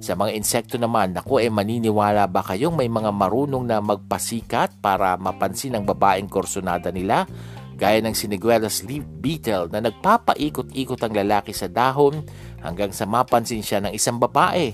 Sa 0.00 0.16
mga 0.16 0.32
insekto 0.32 0.80
naman, 0.80 1.12
naku 1.12 1.44
eh 1.44 1.52
maniniwala 1.52 2.24
ba 2.24 2.40
kayong 2.40 2.72
may 2.72 2.88
mga 2.88 3.12
marunong 3.12 3.68
na 3.68 3.84
magpasikat 3.84 4.80
para 4.80 5.20
mapansin 5.20 5.76
ang 5.76 5.84
babaeng 5.84 6.24
korsonada 6.24 6.88
nila? 6.88 7.28
Gaya 7.76 8.00
ng 8.00 8.16
siniguelas 8.16 8.80
leaf 8.80 9.04
beetle 9.20 9.68
na 9.68 9.84
nagpapaikot-ikot 9.84 11.00
ang 11.04 11.12
lalaki 11.12 11.52
sa 11.52 11.68
dahon 11.68 12.24
hanggang 12.64 12.96
sa 12.96 13.04
mapansin 13.04 13.60
siya 13.60 13.84
ng 13.84 13.92
isang 13.92 14.16
babae. 14.16 14.72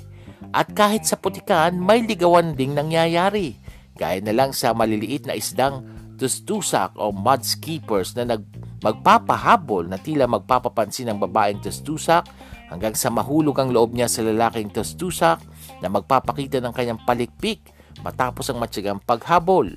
At 0.55 0.71
kahit 0.79 1.03
sa 1.11 1.19
putikan, 1.19 1.75
may 1.75 2.07
ligawan 2.07 2.55
ding 2.55 2.79
nangyayari. 2.79 3.59
Gaya 3.99 4.23
na 4.23 4.31
lang 4.31 4.55
sa 4.55 4.79
maliliit 4.79 5.27
na 5.27 5.35
isdang 5.35 5.83
tustusak 6.23 6.95
o 6.95 7.11
mud 7.11 7.43
skippers 7.43 8.15
na 8.15 8.39
nag 8.39 8.47
magpapahabol 8.85 9.89
na 9.89 9.99
tila 9.99 10.29
magpapapansin 10.29 11.11
ng 11.11 11.19
babaeng 11.19 11.59
tustusak 11.59 12.29
hanggang 12.71 12.95
sa 12.99 13.11
mahulog 13.11 13.57
ang 13.59 13.71
loob 13.71 13.95
niya 13.95 14.11
sa 14.11 14.23
lalaking 14.27 14.71
tustusak 14.71 15.39
na 15.83 15.89
magpapakita 15.91 16.59
ng 16.63 16.73
kanyang 16.75 17.01
palikpik 17.03 17.63
matapos 18.03 18.51
ang 18.51 18.59
matyagang 18.61 19.01
paghabol. 19.03 19.71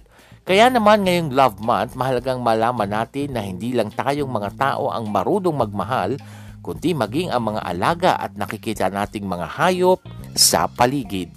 Kaya 0.44 0.72
naman 0.74 1.06
ngayong 1.06 1.30
Love 1.36 1.62
Month, 1.62 1.94
mahalagang 1.94 2.42
malaman 2.42 2.90
natin 2.90 3.38
na 3.38 3.46
hindi 3.46 3.76
lang 3.76 3.94
tayong 3.94 4.30
mga 4.30 4.58
tao 4.58 4.90
ang 4.90 5.06
marunong 5.06 5.54
magmahal, 5.54 6.18
kundi 6.66 6.98
maging 6.98 7.30
ang 7.30 7.54
mga 7.54 7.62
alaga 7.62 8.12
at 8.18 8.34
nakikita 8.34 8.90
nating 8.90 9.30
mga 9.30 9.46
hayop 9.46 10.02
sa 10.34 10.66
paligid. 10.66 11.30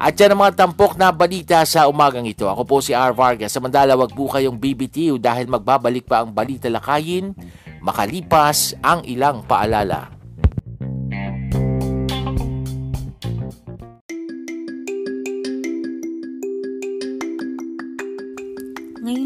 At 0.00 0.16
yan 0.16 0.32
ang 0.32 0.40
mga 0.48 0.64
tampok 0.64 0.96
na 0.96 1.12
balita 1.12 1.60
sa 1.68 1.84
umagang 1.84 2.24
ito. 2.24 2.48
Ako 2.48 2.64
po 2.64 2.80
si 2.80 2.96
R. 2.96 3.12
Vargas. 3.12 3.52
Samantala, 3.52 3.92
wag 4.00 4.16
po 4.16 4.32
kayong 4.32 4.56
BBTU 4.56 5.20
dahil 5.20 5.44
magbabalik 5.44 6.08
pa 6.08 6.24
ang 6.24 6.32
balita 6.32 6.72
lakayin 6.72 7.36
makalipas 7.84 8.76
ang 8.80 9.04
ilang 9.04 9.44
paalala. 9.44 10.19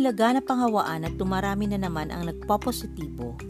Ngayong 0.04 0.20
laganap 0.20 0.46
ang 0.52 0.61
hawaan 0.68 1.08
at 1.08 1.16
tumarami 1.16 1.64
na 1.64 1.80
naman 1.80 2.12
ang 2.12 2.28
nagpopositibo, 2.28 3.40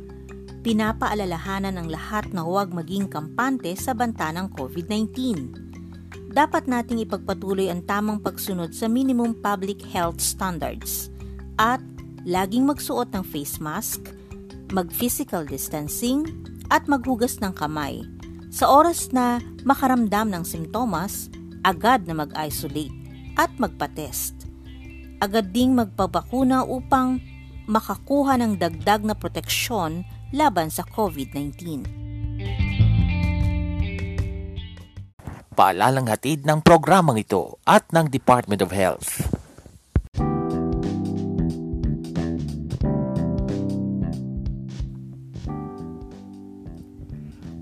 pinapaalalahanan 0.63 1.75
ng 1.83 1.91
lahat 1.91 2.31
na 2.31 2.47
huwag 2.47 2.71
maging 2.71 3.11
kampante 3.11 3.75
sa 3.75 3.91
banta 3.91 4.31
ng 4.31 4.55
COVID-19 4.55 5.11
dapat 6.31 6.71
nating 6.71 7.03
ipagpatuloy 7.03 7.75
ang 7.75 7.83
tamang 7.83 8.23
pagsunod 8.23 8.71
sa 8.71 8.87
minimum 8.87 9.35
public 9.35 9.83
health 9.83 10.23
standards 10.23 11.11
at 11.59 11.83
laging 12.23 12.71
magsuot 12.71 13.11
ng 13.11 13.27
face 13.27 13.59
mask, 13.59 14.15
mag-physical 14.71 15.43
distancing, 15.43 16.23
at 16.71 16.87
maghugas 16.87 17.43
ng 17.43 17.51
kamay. 17.51 18.07
Sa 18.55 18.71
oras 18.71 19.11
na 19.11 19.43
makaramdam 19.67 20.31
ng 20.31 20.47
simptomas, 20.47 21.27
agad 21.67 22.07
na 22.07 22.15
mag-isolate 22.15 22.95
at 23.35 23.51
magpa-test. 23.59 24.34
Agad 25.23 25.55
ding 25.55 25.79
magpabakuna 25.79 26.67
upang 26.67 27.23
makakuha 27.71 28.37
ng 28.41 28.59
dagdag 28.59 29.07
na 29.07 29.15
proteksyon 29.15 30.05
laban 30.35 30.69
sa 30.69 30.83
COVID-19. 30.85 31.87
Paalalang 35.55 36.11
hatid 36.11 36.43
ng 36.43 36.59
programang 36.67 37.15
ito 37.15 37.63
at 37.63 37.87
ng 37.95 38.11
Department 38.11 38.59
of 38.59 38.75
Health. 38.75 39.23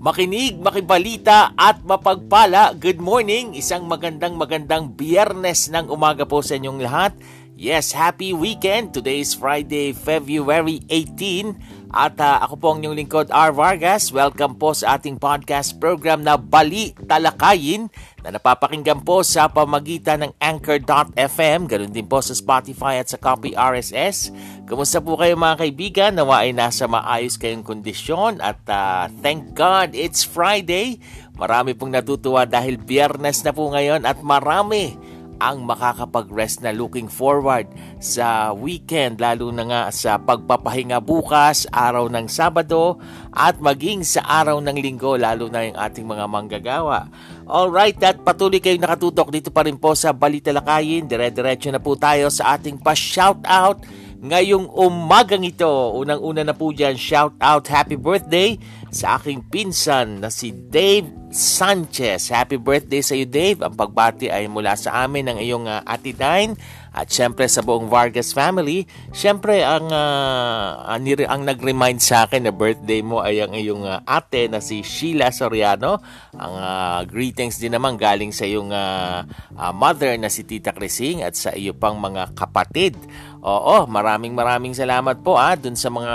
Makinig, 0.03 0.59
makibalita 0.59 1.55
at 1.55 1.79
mapagpala. 1.79 2.75
Good 2.75 2.99
morning. 2.99 3.55
Isang 3.55 3.87
magandang 3.87 4.35
magandang 4.35 4.91
biyernes 4.99 5.71
ng 5.71 5.87
umaga 5.87 6.27
po 6.27 6.43
sa 6.43 6.59
inyong 6.59 6.83
lahat. 6.83 7.15
Yes, 7.63 7.95
happy 7.95 8.35
weekend. 8.35 8.91
Today 8.91 9.23
is 9.23 9.39
Friday, 9.39 9.95
February 9.95 10.83
18. 10.91 11.95
At 11.95 12.19
uh, 12.19 12.43
ako 12.43 12.59
po 12.59 12.67
ang 12.75 12.83
inyong 12.83 12.99
lingkod, 12.99 13.31
R. 13.31 13.55
Vargas. 13.55 14.11
Welcome 14.11 14.59
po 14.59 14.75
sa 14.75 14.99
ating 14.99 15.15
podcast 15.15 15.79
program 15.79 16.27
na 16.27 16.35
Bali 16.35 16.91
Talakayin 17.07 17.87
na 18.19 18.35
napapakinggan 18.35 19.07
po 19.07 19.23
sa 19.23 19.47
pamagitan 19.47 20.27
ng 20.27 20.31
Anchor.fm, 20.43 21.71
ganun 21.71 21.91
din 21.91 22.03
po 22.03 22.19
sa 22.19 22.35
Spotify 22.35 22.99
at 22.99 23.07
sa 23.07 23.19
Copy 23.19 23.55
RSS. 23.55 24.35
Kumusta 24.67 24.99
po 24.99 25.15
kayo 25.15 25.39
mga 25.39 25.59
kaibigan? 25.63 26.11
Nawa 26.19 26.43
ay 26.43 26.51
nasa 26.51 26.87
maayos 26.87 27.39
kayong 27.39 27.63
kondisyon 27.63 28.43
at 28.43 28.59
uh, 28.67 29.07
thank 29.23 29.55
God 29.55 29.95
it's 29.95 30.27
Friday. 30.27 30.99
Marami 31.39 31.75
pong 31.79 31.95
natutuwa 31.95 32.43
dahil 32.43 32.75
biyernes 32.75 33.43
na 33.47 33.55
po 33.55 33.71
ngayon 33.71 34.03
at 34.03 34.19
marami 34.19 34.95
ang 35.43 35.67
makakapag-rest 35.67 36.63
na 36.63 36.71
looking 36.71 37.11
forward 37.11 37.67
sa 37.99 38.55
weekend 38.55 39.19
lalo 39.19 39.51
na 39.51 39.67
nga 39.67 39.81
sa 39.91 40.15
pagpapahinga 40.15 41.03
bukas, 41.03 41.67
araw 41.67 42.07
ng 42.07 42.31
Sabado 42.31 42.95
at 43.35 43.59
maging 43.59 44.07
sa 44.07 44.23
araw 44.23 44.63
ng 44.63 44.79
Linggo 44.79 45.19
lalo 45.19 45.51
na 45.51 45.67
yung 45.67 45.75
ating 45.75 46.07
mga 46.07 46.25
manggagawa. 46.31 47.11
Alright, 47.43 47.99
at 47.99 48.23
patuloy 48.23 48.63
kayong 48.63 48.87
nakatutok 48.87 49.35
dito 49.35 49.51
pa 49.51 49.67
rin 49.67 49.75
po 49.75 49.91
sa 49.99 50.15
Balita 50.15 50.55
Lakayin. 50.55 51.11
Dire-diretso 51.11 51.67
na 51.67 51.83
po 51.83 51.99
tayo 51.99 52.31
sa 52.31 52.55
ating 52.55 52.79
pa-shoutout 52.79 53.83
ngayong 54.23 54.71
umagang 54.71 55.43
ito. 55.43 55.67
Unang-una 55.99 56.47
na 56.47 56.55
po 56.55 56.71
dyan, 56.71 56.95
shout 56.95 57.35
out 57.43 57.67
happy 57.67 57.99
birthday 57.99 58.55
sa 58.93 59.17
aking 59.17 59.41
pinsan 59.49 60.21
na 60.21 60.29
si 60.29 60.53
Dave 60.53 61.09
Sanchez. 61.33 62.29
Happy 62.29 62.61
birthday 62.61 63.01
sa 63.01 63.17
iyo 63.17 63.25
Dave. 63.25 63.65
Ang 63.65 63.73
pagbati 63.73 64.29
ay 64.29 64.45
mula 64.45 64.77
sa 64.77 65.01
amin 65.03 65.33
ng 65.33 65.37
iyong 65.41 65.65
uh, 65.65 65.81
Ate 65.81 66.13
Dine 66.13 66.53
at 66.93 67.09
syempre 67.09 67.49
sa 67.49 67.65
buong 67.65 67.89
Vargas 67.89 68.37
family, 68.37 68.85
syempre 69.09 69.65
ang 69.65 69.89
uh, 69.89 70.85
ang, 70.85 71.01
ang 71.25 71.41
nag-remind 71.41 71.97
sa 71.97 72.29
akin 72.29 72.45
na 72.45 72.53
birthday 72.53 73.01
mo 73.01 73.17
ay 73.17 73.41
ang 73.41 73.57
iyong 73.57 73.81
uh, 73.81 74.05
ate 74.05 74.45
na 74.45 74.61
si 74.61 74.85
Sheila 74.85 75.33
Soriano. 75.33 75.97
Ang 76.37 76.53
uh, 76.53 77.01
greetings 77.09 77.57
din 77.57 77.73
naman 77.73 77.97
galing 77.97 78.29
sa 78.29 78.45
iyong 78.45 78.69
uh, 78.69 79.25
uh, 79.57 79.73
mother 79.73 80.13
na 80.21 80.29
si 80.29 80.45
Tita 80.45 80.69
Crising 80.69 81.25
at 81.25 81.33
sa 81.33 81.49
iyo 81.57 81.73
pang 81.73 81.97
mga 81.97 82.37
kapatid. 82.37 82.93
Oo, 83.41 83.89
maraming 83.89 84.37
maraming 84.37 84.77
salamat 84.77 85.25
po 85.25 85.33
ah 85.35 85.57
dun 85.57 85.73
sa 85.73 85.89
mga 85.89 86.13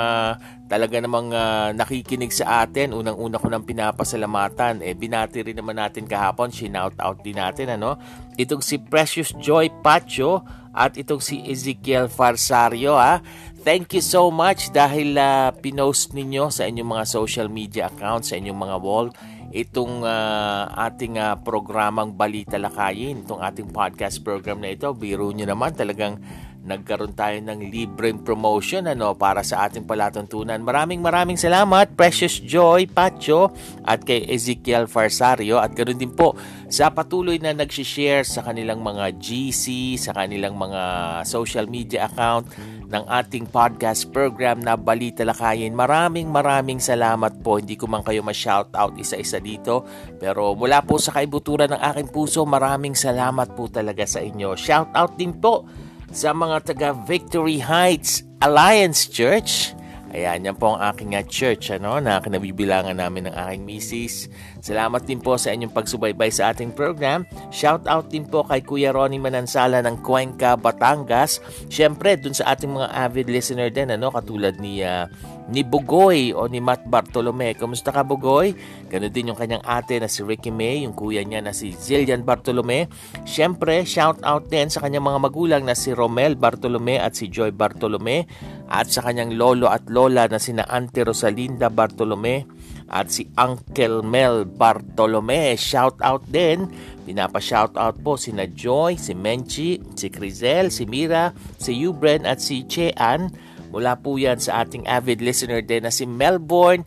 talaga 0.69 1.01
namang 1.01 1.33
uh, 1.33 1.73
nakikinig 1.73 2.31
sa 2.31 2.63
atin. 2.63 2.93
Unang-una 2.93 3.41
ko 3.41 3.49
nang 3.49 3.65
pinapasalamatan. 3.65 4.85
Eh, 4.85 4.93
binati 4.93 5.41
rin 5.41 5.57
naman 5.57 5.81
natin 5.81 6.05
kahapon. 6.05 6.53
Shinout 6.53 6.95
out 7.01 7.25
din 7.25 7.41
natin. 7.41 7.73
Ano? 7.73 7.97
Itong 8.37 8.61
si 8.61 8.77
Precious 8.77 9.33
Joy 9.41 9.73
Pacho 9.81 10.45
at 10.77 11.01
itong 11.01 11.25
si 11.25 11.41
Ezekiel 11.49 12.13
Farsario. 12.13 12.95
Ha? 13.01 13.25
Thank 13.65 13.97
you 13.97 14.05
so 14.05 14.29
much 14.29 14.71
dahil 14.71 15.17
uh, 15.17 15.51
pinost 15.57 16.13
ninyo 16.13 16.53
sa 16.53 16.69
inyong 16.69 17.01
mga 17.01 17.05
social 17.09 17.49
media 17.49 17.89
accounts, 17.89 18.31
sa 18.31 18.39
inyong 18.39 18.61
mga 18.61 18.77
wall 18.79 19.09
itong 19.49 20.05
uh, 20.05 20.69
ating 20.77 21.17
uh, 21.17 21.41
programang 21.41 22.13
Balita 22.13 22.61
Lakayin, 22.61 23.25
itong 23.25 23.41
ating 23.41 23.73
podcast 23.73 24.21
program 24.21 24.61
na 24.61 24.77
ito. 24.77 24.93
Biro 24.93 25.33
nyo 25.33 25.49
naman 25.49 25.73
talagang 25.73 26.21
nagkaroon 26.65 27.15
tayo 27.15 27.39
ng 27.39 27.71
libreng 27.71 28.21
promotion 28.21 28.91
ano 28.91 29.15
para 29.15 29.47
sa 29.47 29.67
ating 29.69 29.87
palatuntunan. 29.87 30.59
Maraming 30.61 30.99
maraming 30.99 31.39
salamat 31.39 31.95
Precious 31.95 32.43
Joy 32.43 32.91
Pacho 32.91 33.55
at 33.87 34.03
kay 34.03 34.27
Ezekiel 34.27 34.91
Farsario 34.91 35.63
at 35.63 35.73
ganoon 35.73 35.99
din 35.99 36.13
po 36.13 36.35
sa 36.69 36.93
patuloy 36.93 37.41
na 37.41 37.57
nag-share 37.57 38.27
sa 38.27 38.45
kanilang 38.45 38.85
mga 38.85 39.17
GC, 39.17 39.97
sa 39.97 40.13
kanilang 40.13 40.59
mga 40.59 40.83
social 41.25 41.65
media 41.71 42.11
account 42.11 42.51
ng 42.89 43.05
ating 43.05 43.49
podcast 43.49 44.09
program 44.13 44.61
na 44.61 44.77
Balita 44.77 45.25
Lakayin. 45.25 45.77
Maraming 45.77 46.29
maraming 46.29 46.81
salamat 46.81 47.41
po. 47.45 47.61
Hindi 47.61 47.77
ko 47.77 47.89
man 47.89 48.05
kayo 48.05 48.25
ma-shout 48.25 48.73
out 48.77 48.97
isa-isa 48.97 49.41
dito. 49.41 49.85
Pero 50.17 50.57
mula 50.57 50.81
po 50.85 50.97
sa 50.97 51.13
kaibuturan 51.17 51.73
ng 51.73 51.81
aking 51.95 52.09
puso, 52.13 52.45
maraming 52.49 52.97
salamat 52.97 53.53
po 53.57 53.69
talaga 53.69 54.05
sa 54.09 54.25
inyo. 54.25 54.57
Shout 54.57 54.93
out 54.97 55.17
din 55.17 55.37
po 55.37 55.69
sa 56.09 56.33
mga 56.33 56.57
taga 56.65 56.91
Victory 56.97 57.61
Heights 57.61 58.25
Alliance 58.41 59.09
Church. 59.09 59.77
Ayan, 60.09 60.41
yan 60.41 60.57
po 60.57 60.73
ang 60.73 60.81
aking 60.89 61.13
uh, 61.13 61.25
church 61.29 61.69
ano, 61.69 62.01
na 62.01 62.17
kinabibilangan 62.25 62.97
namin 62.97 63.29
ng 63.29 63.35
aking 63.37 63.65
misis. 63.69 64.33
Salamat 64.59 65.07
din 65.07 65.23
po 65.23 65.39
sa 65.39 65.55
inyong 65.55 65.71
pagsubaybay 65.71 66.31
sa 66.35 66.51
ating 66.51 66.75
program. 66.75 67.23
Shout 67.55 67.87
out 67.87 68.11
din 68.11 68.27
po 68.27 68.43
kay 68.43 68.63
Kuya 68.63 68.91
Ronnie 68.91 69.23
Manansala 69.23 69.83
ng 69.87 70.03
Cuenca, 70.03 70.59
Batangas. 70.59 71.39
Siyempre, 71.71 72.19
dun 72.19 72.35
sa 72.35 72.55
ating 72.55 72.75
mga 72.75 72.89
avid 72.91 73.27
listener 73.31 73.71
din, 73.71 73.95
ano, 73.95 74.11
katulad 74.11 74.59
ni 74.59 74.83
uh, 74.83 75.07
ni 75.49 75.65
Bugoy 75.65 76.37
o 76.37 76.45
ni 76.45 76.61
Matt 76.61 76.85
Bartolome. 76.85 77.57
Kumusta 77.57 77.89
ka 77.89 78.05
Bugoy? 78.05 78.53
Ganon 78.93 79.09
din 79.09 79.33
yung 79.33 79.39
kanyang 79.41 79.65
ate 79.65 79.97
na 79.97 80.07
si 80.07 80.21
Ricky 80.21 80.53
May, 80.53 80.85
yung 80.85 80.93
kuya 80.93 81.25
niya 81.25 81.41
na 81.41 81.57
si 81.57 81.73
Zillian 81.73 82.23
Bartolome. 82.23 82.87
Siyempre, 83.25 83.83
shout 83.89 84.21
out 84.23 84.53
din 84.53 84.69
sa 84.69 84.85
kanyang 84.85 85.09
mga 85.09 85.21
magulang 85.25 85.63
na 85.65 85.73
si 85.73 85.97
Romel 85.97 86.37
Bartolome 86.37 87.01
at 87.01 87.17
si 87.17 87.33
Joy 87.33 87.57
Bartolome 87.57 88.29
at 88.69 88.93
sa 88.93 89.01
kanyang 89.01 89.41
lolo 89.41 89.73
at 89.73 89.89
lola 89.89 90.29
na 90.29 90.37
sina 90.37 90.69
Auntie 90.69 91.05
Rosalinda 91.05 91.73
Bartolome 91.73 92.45
at 92.89 93.13
si 93.13 93.29
Uncle 93.37 94.01
Mel 94.05 94.49
Bartolome. 94.49 95.57
Shout 95.57 96.01
out 96.01 96.25
din. 96.29 96.69
Pinapa-shout 97.09 97.77
out 97.77 97.97
po 98.05 98.21
si 98.21 98.33
Joy, 98.33 99.01
si 99.01 99.17
Menchi, 99.17 99.81
si 99.97 100.13
Crizel, 100.13 100.69
si 100.69 100.85
Mira, 100.85 101.33
si 101.57 101.73
Ubren 101.85 102.29
at 102.29 102.41
si 102.41 102.69
Chean 102.69 103.33
Mula 103.69 104.01
po 104.01 104.17
yan 104.17 104.41
sa 104.41 104.65
ating 104.65 104.89
avid 104.89 105.21
listener 105.21 105.61
din 105.61 105.85
na 105.85 105.93
si 105.93 106.09
Melbourne 106.09 106.85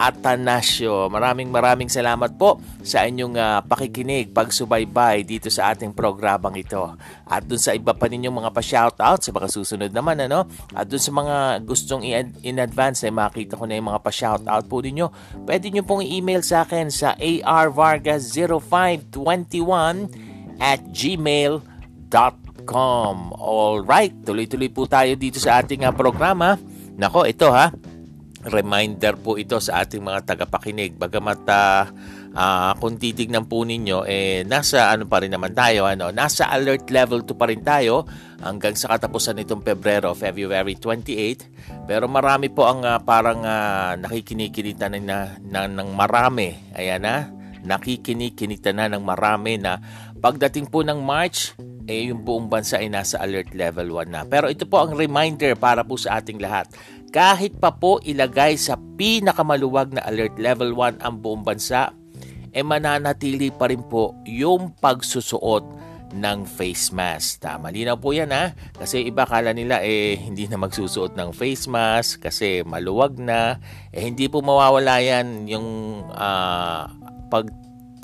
Atanasio. 0.00 1.12
Maraming 1.12 1.52
maraming 1.52 1.92
salamat 1.92 2.32
po 2.40 2.56
sa 2.80 3.04
inyong 3.04 3.36
uh, 3.36 3.60
pakikinig, 3.68 4.32
pagsubaybay 4.32 5.28
dito 5.28 5.52
sa 5.52 5.76
ating 5.76 5.92
programang 5.92 6.56
ito. 6.56 6.96
At 7.28 7.44
dun 7.44 7.60
sa 7.60 7.76
iba 7.76 7.92
pa 7.92 8.08
ninyong 8.08 8.40
mga 8.40 8.56
pa-shoutout 8.56 9.20
sa 9.20 9.28
mga 9.28 9.52
susunod 9.52 9.92
naman, 9.92 10.24
ano? 10.24 10.48
At 10.72 10.88
dun 10.88 11.04
sa 11.04 11.12
mga 11.12 11.60
gustong 11.68 12.00
in 12.40 12.56
advance 12.56 13.04
na 13.04 13.12
makita 13.12 13.60
ko 13.60 13.68
na 13.68 13.76
yung 13.76 13.92
mga 13.92 14.00
pa-shoutout 14.00 14.64
po 14.64 14.80
ninyo, 14.80 15.12
pwede 15.44 15.68
nyo 15.68 15.84
pong 15.84 16.00
i-email 16.00 16.40
sa 16.40 16.64
akin 16.64 16.88
sa 16.88 17.12
arvargas0521 17.20 20.08
at 20.56 20.80
gmail.com. 20.96 21.60
Alright, 23.36 24.16
tuloy-tuloy 24.24 24.72
po 24.72 24.88
tayo 24.88 25.12
dito 25.12 25.36
sa 25.36 25.60
ating 25.60 25.84
uh, 25.84 25.92
programa. 25.92 26.56
Nako, 27.00 27.24
ito 27.24 27.48
ha, 27.48 27.72
reminder 28.46 29.20
po 29.20 29.36
ito 29.36 29.60
sa 29.60 29.84
ating 29.84 30.00
mga 30.00 30.24
tagapakinig. 30.24 30.96
Bagamat 30.96 31.40
uh, 31.44 31.84
uh, 32.32 32.72
kung 32.80 32.96
titignan 32.96 33.44
po 33.44 33.66
ninyo, 33.66 34.08
eh, 34.08 34.46
nasa 34.48 34.88
ano 34.88 35.04
pa 35.04 35.20
rin 35.20 35.32
naman 35.34 35.52
tayo, 35.52 35.84
ano, 35.84 36.08
nasa 36.08 36.48
alert 36.48 36.88
level 36.88 37.26
2 37.26 37.36
pa 37.36 37.46
rin 37.50 37.60
tayo 37.60 38.08
hanggang 38.40 38.72
sa 38.72 38.96
katapusan 38.96 39.36
nitong 39.36 39.60
Pebrero, 39.60 40.16
February 40.16 40.80
28. 40.80 41.84
Pero 41.84 42.08
marami 42.08 42.48
po 42.48 42.64
ang 42.64 42.80
uh, 42.80 42.96
parang 43.04 43.44
uh, 43.44 43.92
nakikinikilita 44.00 44.88
na, 44.88 44.98
na, 44.98 45.18
na, 45.44 45.60
ng 45.68 45.90
marami. 45.92 46.56
Ayan 46.72 47.04
na, 47.04 47.28
nakikinikilita 47.60 48.72
na 48.72 48.88
ng 48.88 49.04
marami 49.04 49.60
na 49.60 49.76
pagdating 50.20 50.72
po 50.72 50.80
ng 50.80 51.00
March, 51.00 51.52
eh 51.90 52.08
yung 52.08 52.22
buong 52.22 52.46
bansa 52.46 52.78
ay 52.78 52.86
nasa 52.86 53.18
alert 53.18 53.52
level 53.52 53.98
1 53.98 54.14
na. 54.14 54.22
Pero 54.24 54.46
ito 54.46 54.64
po 54.64 54.80
ang 54.80 54.94
reminder 54.94 55.58
para 55.58 55.82
po 55.82 55.98
sa 55.98 56.22
ating 56.22 56.38
lahat. 56.38 56.70
Kahit 57.10 57.58
pa 57.58 57.74
po 57.74 57.98
ilagay 58.06 58.54
sa 58.54 58.78
pinakamaluwag 58.78 59.98
na 59.98 60.06
alert 60.06 60.38
level 60.38 60.78
1 60.78 61.02
ang 61.02 61.18
buong 61.18 61.42
bansa, 61.42 61.90
eh 62.54 62.62
mananatili 62.62 63.50
pa 63.50 63.66
rin 63.66 63.82
po 63.82 64.14
yung 64.22 64.78
pagsusuot 64.78 65.66
ng 66.14 66.46
face 66.46 66.94
mask. 66.94 67.42
Tama, 67.42 67.74
linaw 67.74 67.98
po 67.98 68.14
yan 68.14 68.30
ha. 68.30 68.54
Kasi 68.78 69.06
iba 69.06 69.26
kala 69.26 69.50
nila 69.50 69.82
eh 69.82 70.18
hindi 70.18 70.46
na 70.46 70.58
magsusuot 70.58 71.18
ng 71.18 71.30
face 71.34 71.66
mask 71.66 72.30
kasi 72.30 72.62
maluwag 72.62 73.18
na. 73.18 73.58
Eh 73.90 74.06
hindi 74.06 74.30
po 74.30 74.38
mawawala 74.42 75.02
yan 75.02 75.50
yung 75.50 75.66
uh, 76.14 76.86
pag, 77.26 77.46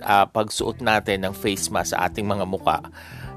uh, 0.02 0.26
pagsuot 0.30 0.82
natin 0.82 1.26
ng 1.26 1.34
face 1.34 1.70
mask 1.70 1.94
sa 1.94 2.10
ating 2.10 2.26
mga 2.26 2.46
muka 2.46 2.78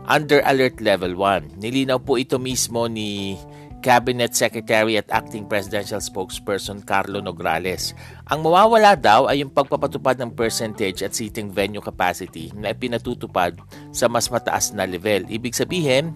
under 0.10 0.42
alert 0.50 0.82
level 0.82 1.14
1. 1.14 1.62
Nilinaw 1.62 2.02
po 2.02 2.18
ito 2.18 2.42
mismo 2.42 2.90
ni 2.90 3.38
Cabinet 3.80 4.36
Secretary 4.36 5.00
at 5.00 5.08
Acting 5.10 5.48
Presidential 5.48 6.04
Spokesperson 6.04 6.84
Carlo 6.84 7.24
Nograles. 7.24 7.96
Ang 8.28 8.46
mawawala 8.46 9.00
daw 9.00 9.32
ay 9.32 9.42
yung 9.42 9.52
pagpapatupad 9.52 10.20
ng 10.20 10.36
percentage 10.36 11.02
at 11.02 11.16
seating 11.16 11.50
venue 11.50 11.84
capacity 11.84 12.52
na 12.56 12.76
ipinatutupad 12.76 13.56
sa 13.96 14.12
mas 14.12 14.28
mataas 14.28 14.76
na 14.76 14.84
level. 14.84 15.24
Ibig 15.28 15.56
sabihin, 15.56 16.12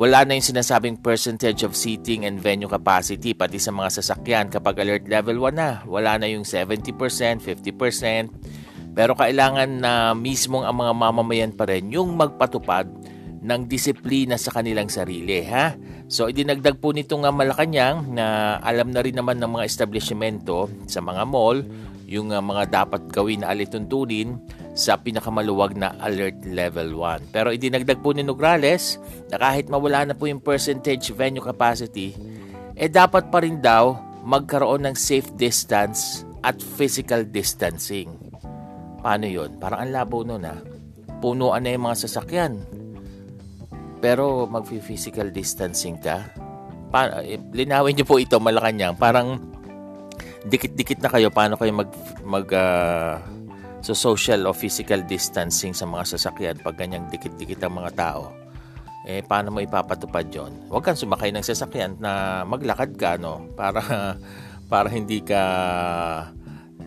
wala 0.00 0.24
na 0.24 0.32
yung 0.32 0.48
sinasabing 0.48 0.96
percentage 0.96 1.60
of 1.60 1.76
seating 1.76 2.24
and 2.24 2.40
venue 2.40 2.68
capacity 2.68 3.36
pati 3.36 3.60
sa 3.60 3.68
mga 3.68 4.00
sasakyan 4.00 4.48
kapag 4.48 4.80
alert 4.80 5.04
level 5.04 5.44
1 5.44 5.52
na. 5.52 5.84
Wala 5.84 6.16
na 6.16 6.24
yung 6.24 6.48
70%, 6.48 6.96
50%. 6.96 8.96
Pero 8.96 9.12
kailangan 9.12 9.68
na 9.76 10.16
mismong 10.16 10.64
ang 10.66 10.80
mga 10.80 10.92
mamamayan 10.96 11.52
pa 11.52 11.68
rin 11.68 11.92
yung 11.92 12.16
magpatupad 12.16 12.88
ng 13.40 13.60
disiplina 13.66 14.36
sa 14.36 14.52
kanilang 14.52 14.92
sarili. 14.92 15.40
Ha? 15.48 15.76
So 16.12 16.28
idinagdag 16.28 16.76
po 16.76 16.92
nito 16.92 17.16
nga 17.16 17.32
Malacanang 17.32 18.12
na 18.12 18.56
alam 18.60 18.92
na 18.92 19.00
rin 19.00 19.16
naman 19.16 19.40
ng 19.40 19.60
mga 19.60 19.64
establishmento 19.64 20.68
sa 20.84 21.00
mga 21.00 21.24
mall 21.24 21.64
yung 22.10 22.34
uh, 22.34 22.42
mga 22.42 22.68
dapat 22.68 23.06
gawin 23.14 23.46
na 23.46 23.54
alituntunin 23.54 24.34
sa 24.74 24.98
pinakamaluwag 24.98 25.78
na 25.78 25.94
alert 26.02 26.42
level 26.42 26.98
1. 26.98 27.30
Pero 27.30 27.54
idinagdag 27.54 28.02
po 28.02 28.10
ni 28.10 28.26
Nograles 28.26 28.98
na 29.30 29.38
kahit 29.38 29.70
mawala 29.70 30.02
na 30.10 30.14
po 30.18 30.26
yung 30.26 30.42
percentage 30.42 31.14
venue 31.14 31.42
capacity, 31.42 32.18
eh 32.74 32.90
dapat 32.90 33.30
pa 33.30 33.38
rin 33.46 33.62
daw 33.62 33.94
magkaroon 34.26 34.90
ng 34.90 34.96
safe 34.98 35.30
distance 35.38 36.26
at 36.42 36.58
physical 36.58 37.22
distancing. 37.22 38.10
Paano 39.00 39.24
yon? 39.30 39.56
Parang 39.62 39.86
ang 39.86 39.92
labo 39.94 40.26
nun 40.26 40.44
ha. 40.44 40.58
Punuan 41.22 41.62
na 41.62 41.72
yung 41.72 41.86
mga 41.86 42.00
sasakyan 42.04 42.79
pero 44.00 44.48
mag-physical 44.48 45.28
distancing 45.28 46.00
ka. 46.00 46.24
Pa, 46.90 47.22
eh, 47.22 47.38
linawin 47.52 47.94
niyo 47.94 48.08
po 48.08 48.18
ito 48.18 48.40
Malacanang. 48.40 48.98
Parang 48.98 49.38
dikit-dikit 50.48 51.04
na 51.04 51.12
kayo 51.12 51.28
paano 51.28 51.60
kayo 51.60 51.70
mag 51.76 51.90
mag 52.24 52.48
uh, 52.48 53.20
so 53.84 53.92
social 53.92 54.48
o 54.48 54.56
physical 54.56 55.04
distancing 55.04 55.76
sa 55.76 55.84
mga 55.84 56.16
sasakyan 56.16 56.56
pag 56.64 56.80
ganyang 56.80 57.04
dikit-dikit 57.12 57.60
ang 57.60 57.76
mga 57.76 57.92
tao. 57.92 58.32
Eh 59.04 59.20
paano 59.20 59.52
mo 59.52 59.60
ipapatupad 59.60 60.26
'yon? 60.32 60.52
Huwag 60.72 60.84
kang 60.84 60.98
sumakay 60.98 61.32
ng 61.32 61.44
sasakyan 61.44 62.00
na 62.00 62.42
maglakad 62.48 62.96
ka 62.96 63.20
no 63.20 63.52
para 63.52 63.80
para 64.72 64.88
hindi 64.88 65.20
ka 65.20 65.42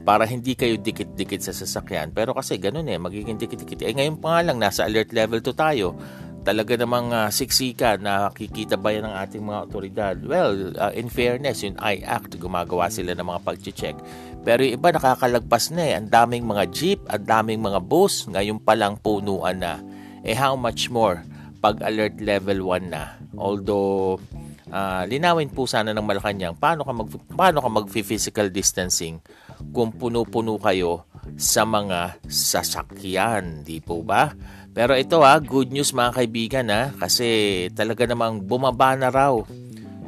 para 0.04 0.28
hindi 0.28 0.58
kayo 0.58 0.76
dikit-dikit 0.82 1.39
sa 1.45 1.54
sasakyan. 1.56 2.12
Pero 2.12 2.36
kasi 2.36 2.60
ganun 2.60 2.89
eh, 2.91 2.99
magiging 2.99 3.39
dikit-dikit. 3.39 3.88
Eh 3.88 3.95
ngayon 3.95 4.19
pa 4.19 4.36
nga 4.36 4.41
lang, 4.52 4.58
nasa 4.60 4.84
alert 4.84 5.15
level 5.15 5.39
2 5.39 5.56
tayo 5.56 5.95
talaga 6.43 6.75
namang 6.75 7.10
uh, 7.15 7.32
siksika 7.32 7.95
na 7.95 8.27
kikita 8.36 8.75
ba 8.75 8.91
yan 8.91 9.08
ng 9.08 9.15
ating 9.15 9.43
mga 9.43 9.60
otoridad? 9.63 10.15
Well, 10.19 10.75
uh, 10.75 10.91
in 10.91 11.08
fairness, 11.08 11.63
yung 11.63 11.79
I-Act, 11.79 12.36
gumagawa 12.36 12.91
sila 12.91 13.15
ng 13.15 13.23
mga 13.23 13.41
pag-check. 13.47 13.95
Pero 14.43 14.60
yung 14.60 14.75
iba 14.75 14.91
nakakalagpas 14.91 15.71
na 15.71 15.84
eh. 15.88 15.93
Ang 15.95 16.12
daming 16.12 16.43
mga 16.43 16.63
jeep, 16.75 16.99
ang 17.08 17.23
daming 17.23 17.63
mga 17.63 17.79
bus, 17.79 18.27
ngayon 18.27 18.60
pa 18.60 18.75
lang 18.75 18.99
punuan 18.99 19.63
na. 19.63 19.79
Eh 20.27 20.36
how 20.36 20.60
much 20.60 20.91
more 20.91 21.23
pag 21.63 21.79
alert 21.79 22.19
level 22.19 22.67
1 22.75 22.91
na? 22.91 23.15
Although, 23.39 24.19
uh, 24.67 25.08
linawin 25.08 25.47
po 25.47 25.63
sana 25.63 25.95
ng 25.95 26.03
Malacanang, 26.03 26.60
paano 26.60 26.84
ka, 26.84 26.91
mag, 26.91 27.10
paano 27.39 27.63
ka 27.63 27.69
mag-physical 27.71 28.51
distancing 28.51 29.23
kung 29.71 29.95
puno-puno 29.95 30.60
kayo 30.60 31.08
sa 31.39 31.63
mga 31.63 32.19
sasakyan, 32.27 33.63
di 33.63 33.79
po 33.79 34.03
ba? 34.03 34.36
Pero 34.74 34.98
ito 34.98 35.22
ha, 35.22 35.38
good 35.38 35.70
news 35.70 35.94
mga 35.94 36.18
kaibigan 36.18 36.66
ha, 36.74 36.90
kasi 36.98 37.70
talaga 37.78 38.10
namang 38.10 38.42
bumaba 38.42 38.98
na 38.98 39.14
raw 39.14 39.38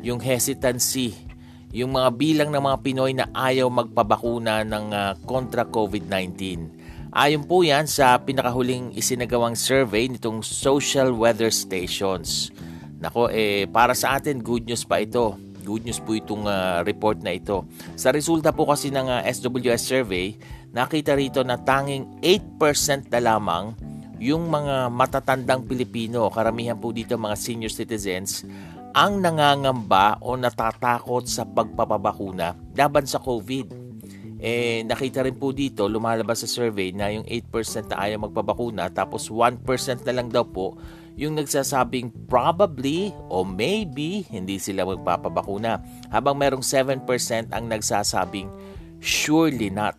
yung 0.02 0.18
hesitancy, 0.18 1.14
yung 1.70 1.94
mga 1.94 2.10
bilang 2.18 2.50
ng 2.50 2.66
mga 2.66 2.78
Pinoy 2.82 3.14
na 3.14 3.30
ayaw 3.30 3.70
magpabakuna 3.70 4.66
ng 4.66 4.86
uh, 4.90 5.14
kontra 5.30 5.70
COVID-19. 5.70 6.66
Ayon 7.14 7.46
po 7.46 7.62
yan 7.62 7.86
sa 7.86 8.18
pinakahuling 8.18 8.92
isinagawang 8.98 9.54
survey 9.54 10.10
nitong 10.10 10.42
Social 10.42 11.14
Weather 11.14 11.54
Stations. 11.54 12.50
Nako, 12.98 13.30
eh, 13.30 13.70
para 13.70 13.94
sa 13.94 14.18
atin, 14.18 14.42
good 14.42 14.66
news 14.66 14.82
pa 14.82 14.98
ito. 15.00 15.38
Good 15.62 15.86
news 15.86 16.02
po 16.02 16.18
itong 16.18 16.50
uh, 16.50 16.82
report 16.82 17.22
na 17.22 17.38
ito. 17.38 17.70
Sa 17.94 18.10
resulta 18.10 18.50
po 18.50 18.66
kasi 18.66 18.90
ng 18.90 19.08
uh, 19.10 19.22
SWS 19.30 19.82
survey, 19.86 20.34
nakita 20.74 21.14
rito 21.14 21.46
na 21.46 21.62
tanging 21.62 22.18
8% 22.20 23.14
na 23.14 23.22
lamang 23.22 23.95
yung 24.20 24.48
mga 24.48 24.88
matatandang 24.92 25.68
Pilipino, 25.68 26.32
karamihan 26.32 26.80
po 26.80 26.96
dito 26.96 27.20
mga 27.20 27.36
senior 27.36 27.74
citizens, 27.74 28.48
ang 28.96 29.20
nangangamba 29.20 30.24
o 30.24 30.40
natatakot 30.40 31.28
sa 31.28 31.44
pagpapabakuna 31.44 32.56
laban 32.80 33.04
sa 33.04 33.20
COVID. 33.20 33.84
Eh, 34.40 34.86
nakita 34.88 35.26
rin 35.26 35.36
po 35.36 35.52
dito, 35.52 35.88
lumalabas 35.90 36.44
sa 36.44 36.48
survey 36.48 36.96
na 36.96 37.12
yung 37.12 37.26
8% 37.28 37.92
na 37.92 37.98
ayaw 38.08 38.30
magpabakuna 38.30 38.92
tapos 38.94 39.28
1% 39.28 39.64
na 40.06 40.14
lang 40.16 40.32
daw 40.32 40.48
po 40.48 40.80
yung 41.16 41.40
nagsasabing 41.40 42.28
probably 42.28 43.16
o 43.32 43.48
maybe 43.48 44.28
hindi 44.28 44.60
sila 44.60 44.84
magpapabakuna. 44.84 45.80
Habang 46.12 46.36
merong 46.36 46.64
7% 46.64 47.56
ang 47.56 47.66
nagsasabing 47.72 48.52
surely 49.00 49.72
not. 49.72 49.96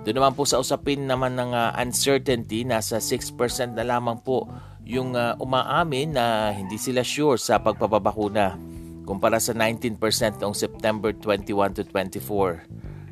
Doon 0.00 0.16
naman 0.16 0.32
po 0.32 0.48
sa 0.48 0.56
usapin 0.56 1.04
naman 1.04 1.36
ng 1.36 1.52
uh, 1.52 1.76
uncertainty, 1.76 2.64
nasa 2.64 2.96
6% 2.96 3.76
na 3.76 3.84
lamang 3.84 4.16
po 4.24 4.48
yung 4.88 5.12
uh, 5.12 5.36
umaamin 5.36 6.16
na 6.16 6.56
hindi 6.56 6.80
sila 6.80 7.04
sure 7.04 7.36
sa 7.36 7.60
pagpapabakuna 7.60 8.56
kumpara 9.04 9.36
sa 9.36 9.52
19% 9.52 10.00
noong 10.40 10.56
September 10.56 11.12
21 11.12 11.76
to 11.76 11.84
24. 11.84 12.64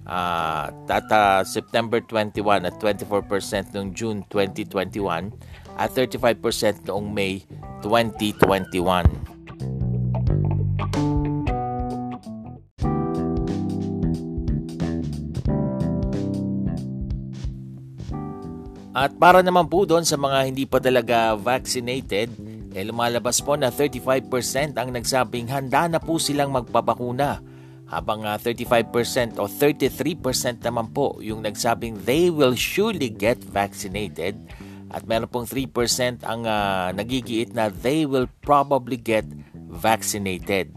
Uh, 0.08 0.72
tata 0.88 1.44
September 1.44 2.00
21 2.00 2.64
at 2.64 2.74
24% 2.80 3.76
noong 3.76 3.92
June 3.92 4.24
2021 4.32 5.28
at 5.76 5.92
35% 5.92 6.88
noong 6.88 7.12
May 7.12 7.44
2021. 7.84 9.37
At 18.98 19.14
para 19.14 19.46
naman 19.46 19.70
po 19.70 19.86
doon 19.86 20.02
sa 20.02 20.18
mga 20.18 20.50
hindi 20.50 20.66
pa 20.66 20.82
talaga 20.82 21.38
vaccinated, 21.38 22.34
eh 22.74 22.82
lumalabas 22.82 23.38
po 23.38 23.54
na 23.54 23.70
35% 23.70 24.74
ang 24.74 24.90
nagsabing 24.90 25.46
handa 25.54 25.86
na 25.86 26.02
po 26.02 26.18
silang 26.18 26.50
magpabakuna. 26.50 27.38
Habang 27.86 28.26
uh, 28.26 28.34
ah, 28.34 28.38
35% 28.42 29.38
o 29.38 29.46
33% 29.46 30.66
naman 30.66 30.90
po 30.90 31.14
yung 31.22 31.46
nagsabing 31.46 32.02
they 32.10 32.26
will 32.26 32.58
surely 32.58 33.06
get 33.06 33.38
vaccinated. 33.38 34.34
At 34.90 35.06
meron 35.06 35.30
pong 35.30 35.46
3% 35.46 36.26
ang 36.26 36.42
uh, 36.42 36.90
nagigiit 36.90 37.54
na 37.54 37.70
they 37.70 38.02
will 38.02 38.26
probably 38.42 38.98
get 38.98 39.22
vaccinated. 39.54 40.74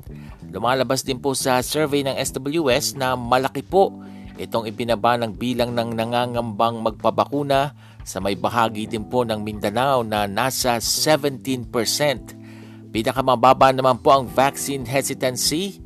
Lumalabas 0.54 1.02
din 1.02 1.18
po 1.18 1.34
sa 1.34 1.58
survey 1.66 2.06
ng 2.06 2.14
SWS 2.22 3.02
na 3.02 3.18
malaki 3.18 3.66
po 3.66 3.90
itong 4.38 4.70
ipinaba 4.70 5.18
ng 5.18 5.34
bilang 5.34 5.74
ng 5.74 5.98
nangangambang 5.98 6.86
magpabakuna 6.86 7.91
sa 8.04 8.20
may 8.20 8.36
bahagi 8.38 8.86
din 8.90 9.06
po 9.06 9.26
ng 9.26 9.42
Mindanao 9.42 10.02
na 10.06 10.26
nasa 10.26 10.78
17%. 10.78 11.68
Pinakamababa 12.92 13.72
naman 13.72 13.98
po 14.04 14.12
ang 14.12 14.28
vaccine 14.28 14.84
hesitancy 14.84 15.80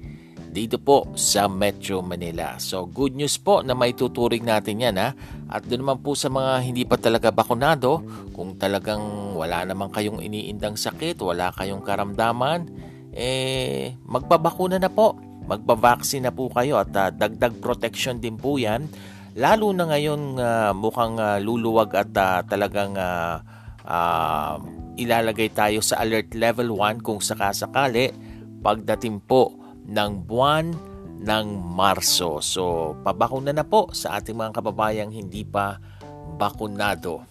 dito 0.56 0.80
po 0.80 1.12
sa 1.20 1.52
Metro 1.52 2.00
Manila. 2.00 2.56
So 2.64 2.88
good 2.88 3.12
news 3.20 3.36
po 3.36 3.60
na 3.60 3.76
may 3.76 3.92
tuturing 3.92 4.48
natin 4.48 4.80
yan 4.80 4.96
ha. 4.96 5.12
At 5.52 5.68
doon 5.68 5.84
naman 5.84 6.00
po 6.00 6.16
sa 6.16 6.32
mga 6.32 6.64
hindi 6.64 6.88
pa 6.88 6.96
talaga 6.96 7.28
bakunado, 7.28 8.00
kung 8.32 8.56
talagang 8.56 9.36
wala 9.36 9.68
naman 9.68 9.92
kayong 9.92 10.24
iniindang 10.24 10.80
sakit, 10.80 11.20
wala 11.20 11.52
kayong 11.52 11.84
karamdaman, 11.84 12.72
eh 13.12 14.00
magpabakuna 14.08 14.80
na 14.80 14.88
po. 14.88 15.20
Magpavaksin 15.46 16.26
na 16.26 16.34
po 16.34 16.50
kayo 16.50 16.82
at 16.82 16.90
uh, 16.98 17.14
dagdag 17.14 17.62
protection 17.62 18.18
din 18.18 18.40
po 18.40 18.58
yan. 18.58 18.90
Lalo 19.36 19.76
na 19.76 19.84
ngayon 19.92 20.40
uh, 20.40 20.72
mukhang 20.72 21.20
uh, 21.20 21.44
luluwag 21.44 21.92
at 21.92 22.16
uh, 22.16 22.40
talagang 22.48 22.96
uh, 22.96 23.44
uh, 23.84 24.56
ilalagay 24.96 25.52
tayo 25.52 25.84
sa 25.84 26.00
alert 26.00 26.32
level 26.32 26.72
1 26.72 27.04
kung 27.04 27.20
sakasakali 27.20 28.16
pagdating 28.64 29.20
po 29.28 29.52
ng 29.84 30.24
buwan 30.24 30.72
ng 31.20 31.48
Marso. 31.52 32.40
So, 32.40 32.96
pabakuna 33.04 33.52
na 33.52 33.68
po 33.68 33.92
sa 33.92 34.24
ating 34.24 34.40
mga 34.40 34.56
kababayang 34.56 35.12
hindi 35.12 35.44
pa 35.44 35.84
bakunado. 36.40 37.28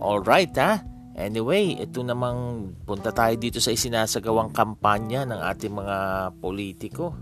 Alright 0.00 0.56
ha? 0.56 0.80
Anyway, 1.14 1.78
ito 1.84 2.00
namang 2.00 2.72
punta 2.88 3.12
tayo 3.12 3.36
dito 3.36 3.60
sa 3.60 3.70
isinasagawang 3.70 4.56
kampanya 4.56 5.28
ng 5.28 5.40
ating 5.52 5.72
mga 5.76 5.96
politiko. 6.40 7.12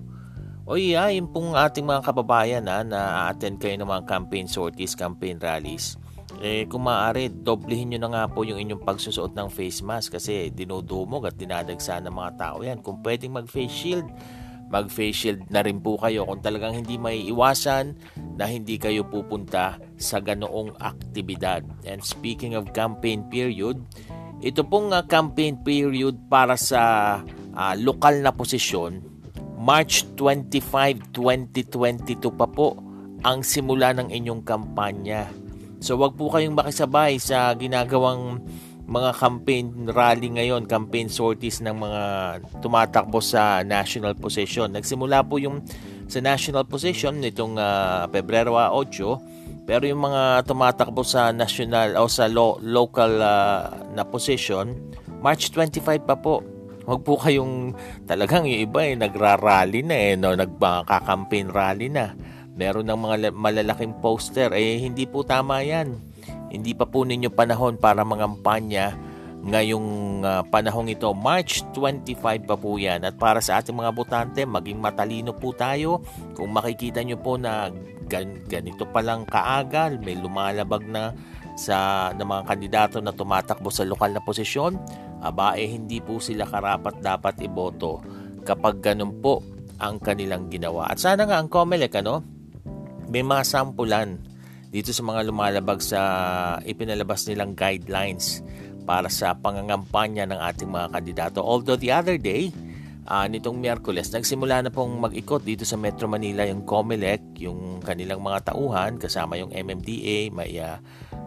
O 0.62 0.78
yun 0.78 1.26
pong 1.30 1.58
ating 1.58 1.82
mga 1.82 2.06
kababayan 2.06 2.64
ha, 2.70 2.86
na 2.86 3.30
attend 3.30 3.58
kayo 3.58 3.74
ng 3.78 3.88
mga 3.88 4.06
campaign 4.06 4.46
sorties, 4.46 4.94
campaign 4.94 5.42
rallies 5.42 5.98
eh 6.42 6.64
kung 6.66 6.88
maaari, 6.88 7.28
doblehin 7.28 7.92
nyo 7.92 7.98
na 8.02 8.10
nga 8.10 8.24
po 8.26 8.42
yung 8.42 8.56
inyong 8.56 8.82
pagsusuot 8.82 9.36
ng 9.36 9.46
face 9.46 9.78
mask 9.84 10.18
kasi 10.18 10.48
dinudumog 10.50 11.28
at 11.28 11.38
dinadagsa 11.38 12.02
ng 12.02 12.14
mga 12.14 12.32
tao 12.34 12.64
yan. 12.66 12.82
Kung 12.82 12.98
pwedeng 13.04 13.38
mag 13.38 13.46
face 13.46 13.70
shield, 13.70 14.08
mag 14.66 14.88
face 14.88 15.14
shield 15.14 15.46
na 15.52 15.60
rin 15.60 15.78
po 15.78 16.00
kayo 16.00 16.24
kung 16.24 16.40
talagang 16.40 16.72
hindi 16.72 16.96
may 16.96 17.20
iwasan 17.28 17.94
na 18.40 18.48
hindi 18.50 18.80
kayo 18.80 19.04
pupunta 19.04 19.76
sa 20.00 20.18
ganoong 20.18 20.74
aktibidad. 20.80 21.62
And 21.84 22.00
speaking 22.00 22.56
of 22.56 22.72
campaign 22.72 23.28
period, 23.28 23.78
ito 24.42 24.64
pong 24.64 24.90
uh, 24.90 25.06
campaign 25.06 25.60
period 25.62 26.26
para 26.26 26.56
sa 26.56 26.80
uh, 27.54 27.74
lokal 27.78 28.24
na 28.24 28.34
posisyon, 28.34 29.11
March 29.62 30.10
25, 30.18 31.14
2022 31.14 32.18
pa 32.34 32.50
po 32.50 32.74
ang 33.22 33.46
simula 33.46 33.94
ng 33.94 34.10
inyong 34.10 34.42
kampanya 34.42 35.30
So 35.82 35.98
wag 35.98 36.14
po 36.14 36.30
kayong 36.30 36.54
makisabay 36.54 37.18
sa 37.18 37.50
ginagawang 37.58 38.38
mga 38.86 39.18
campaign 39.18 39.90
rally 39.90 40.30
ngayon, 40.30 40.70
campaign 40.70 41.10
sorties 41.10 41.58
ng 41.58 41.74
mga 41.74 42.02
tumatakbo 42.62 43.18
sa 43.18 43.66
national 43.66 44.14
position. 44.14 44.70
Nagsimula 44.70 45.26
po 45.26 45.42
yung 45.42 45.58
sa 46.06 46.22
national 46.22 46.70
position 46.70 47.18
nitong 47.18 47.58
uh, 47.58 48.06
Pebrero 48.14 48.54
8, 48.54 49.66
pero 49.66 49.82
yung 49.82 50.06
mga 50.06 50.46
tumatakbo 50.46 51.02
sa 51.02 51.34
national 51.34 51.98
o 51.98 52.06
sa 52.06 52.30
lo- 52.30 52.62
local 52.62 53.18
uh, 53.18 53.74
na 53.90 54.06
position, 54.06 54.78
March 55.18 55.50
25 55.50 55.82
pa 56.06 56.14
po. 56.14 56.46
Huwag 56.82 57.00
po 57.06 57.14
kayong 57.14 57.78
talagang 58.10 58.46
yung 58.46 58.62
iba 58.66 58.80
eh, 58.82 58.98
nagra-rally 58.98 59.86
na 59.86 59.96
eh, 59.96 60.14
no? 60.18 60.34
nagkaka-campaign 60.34 61.48
rally 61.54 61.86
na 61.86 62.14
meron 62.52 62.84
ng 62.84 62.98
mga 62.98 63.16
malalaking 63.32 63.96
poster, 64.02 64.52
eh 64.52 64.82
hindi 64.82 65.08
po 65.08 65.24
tama 65.24 65.62
yan. 65.64 65.96
Hindi 66.52 66.76
pa 66.76 66.84
po 66.84 67.06
ninyo 67.06 67.32
panahon 67.32 67.80
para 67.80 68.04
mangampanya 68.04 68.92
ngayong 69.42 70.20
uh, 70.22 70.42
panahong 70.46 70.92
ito. 70.92 71.10
March 71.16 71.66
25 71.74 72.46
pa 72.46 72.54
po 72.54 72.78
yan. 72.78 73.02
At 73.02 73.18
para 73.18 73.42
sa 73.42 73.58
ating 73.58 73.74
mga 73.74 73.92
botante, 73.96 74.40
maging 74.46 74.78
matalino 74.78 75.34
po 75.34 75.50
tayo. 75.56 76.04
Kung 76.36 76.54
makikita 76.54 77.02
nyo 77.02 77.18
po 77.18 77.40
na 77.40 77.72
gan- 78.06 78.44
ganito 78.46 78.86
palang 78.86 79.26
kaagal, 79.26 79.98
may 79.98 80.14
lumalabag 80.14 80.86
na 80.86 81.16
sa 81.58 82.08
ng 82.16 82.24
mga 82.24 82.42
kandidato 82.48 82.96
na 83.00 83.12
tumatakbo 83.12 83.68
sa 83.68 83.84
lokal 83.84 84.14
na 84.14 84.24
posisyon, 84.24 84.78
aba 85.22 85.54
eh 85.54 85.70
hindi 85.70 86.02
po 86.02 86.18
sila 86.18 86.44
karapat 86.44 86.98
dapat 86.98 87.38
iboto 87.46 88.02
kapag 88.42 88.82
ganun 88.82 89.22
po 89.22 89.40
ang 89.78 90.02
kanilang 90.02 90.50
ginawa. 90.50 90.90
At 90.90 90.98
sana 90.98 91.26
nga 91.26 91.38
ang 91.38 91.46
COMELEC 91.46 92.02
ano, 92.02 92.22
may 93.06 93.22
mga 93.22 93.42
sampulan 93.46 94.18
dito 94.72 94.90
sa 94.90 95.04
mga 95.04 95.28
lumalabag 95.28 95.78
sa 95.84 96.00
ipinalabas 96.64 97.28
nilang 97.28 97.52
guidelines 97.52 98.40
para 98.82 99.06
sa 99.06 99.36
pangangampanya 99.36 100.26
ng 100.26 100.40
ating 100.42 100.70
mga 100.70 100.88
kandidato. 100.90 101.38
Although 101.44 101.78
the 101.78 101.92
other 101.92 102.18
day, 102.18 102.50
uh, 103.06 103.26
nitong 103.28 103.60
Miyerkules, 103.60 104.10
nagsimula 104.10 104.64
na 104.64 104.70
pong 104.72 104.96
mag-ikot 104.98 105.44
dito 105.44 105.62
sa 105.62 105.78
Metro 105.78 106.08
Manila 106.10 106.42
yung 106.48 106.66
COMELEC, 106.66 107.42
yung 107.42 107.84
kanilang 107.84 108.24
mga 108.24 108.52
tauhan, 108.52 108.98
kasama 108.98 109.38
yung 109.38 109.52
MMDA, 109.52 110.32
may, 110.34 110.58
uh, 110.58 110.80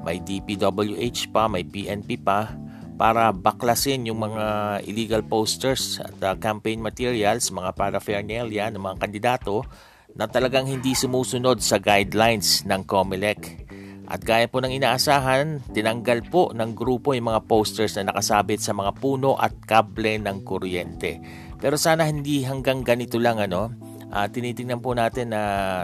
may 0.04 0.20
DPWH 0.20 1.32
pa, 1.32 1.46
may 1.46 1.64
PNP 1.64 2.20
pa, 2.20 2.50
para 2.96 3.36
baklasin 3.36 4.08
yung 4.08 4.24
mga 4.24 4.46
illegal 4.88 5.24
posters 5.24 6.00
at 6.00 6.16
uh, 6.24 6.34
campaign 6.40 6.80
materials, 6.80 7.52
mga 7.52 7.76
paraphernalia 7.76 8.72
ng 8.72 8.80
mga 8.80 8.98
kandidato 9.04 9.68
na 10.16 10.32
talagang 10.32 10.64
hindi 10.64 10.96
sumusunod 10.96 11.60
sa 11.60 11.76
guidelines 11.76 12.64
ng 12.64 12.88
COMELEC. 12.88 13.68
At 14.08 14.24
gaya 14.24 14.48
po 14.48 14.64
ng 14.64 14.72
inaasahan, 14.72 15.66
tinanggal 15.76 16.30
po 16.32 16.56
ng 16.56 16.72
grupo 16.72 17.12
yung 17.12 17.36
mga 17.36 17.44
posters 17.50 18.00
na 18.00 18.14
nakasabit 18.14 18.64
sa 18.64 18.72
mga 18.72 18.96
puno 18.96 19.36
at 19.36 19.52
kable 19.68 20.22
ng 20.24 20.46
kuryente. 20.48 21.20
Pero 21.60 21.76
sana 21.76 22.08
hindi 22.08 22.46
hanggang 22.48 22.86
ganito 22.86 23.18
lang 23.20 23.42
ano, 23.42 23.74
uh, 24.14 24.28
tinitingnan 24.30 24.80
po 24.80 24.96
natin 24.96 25.34
na 25.36 25.42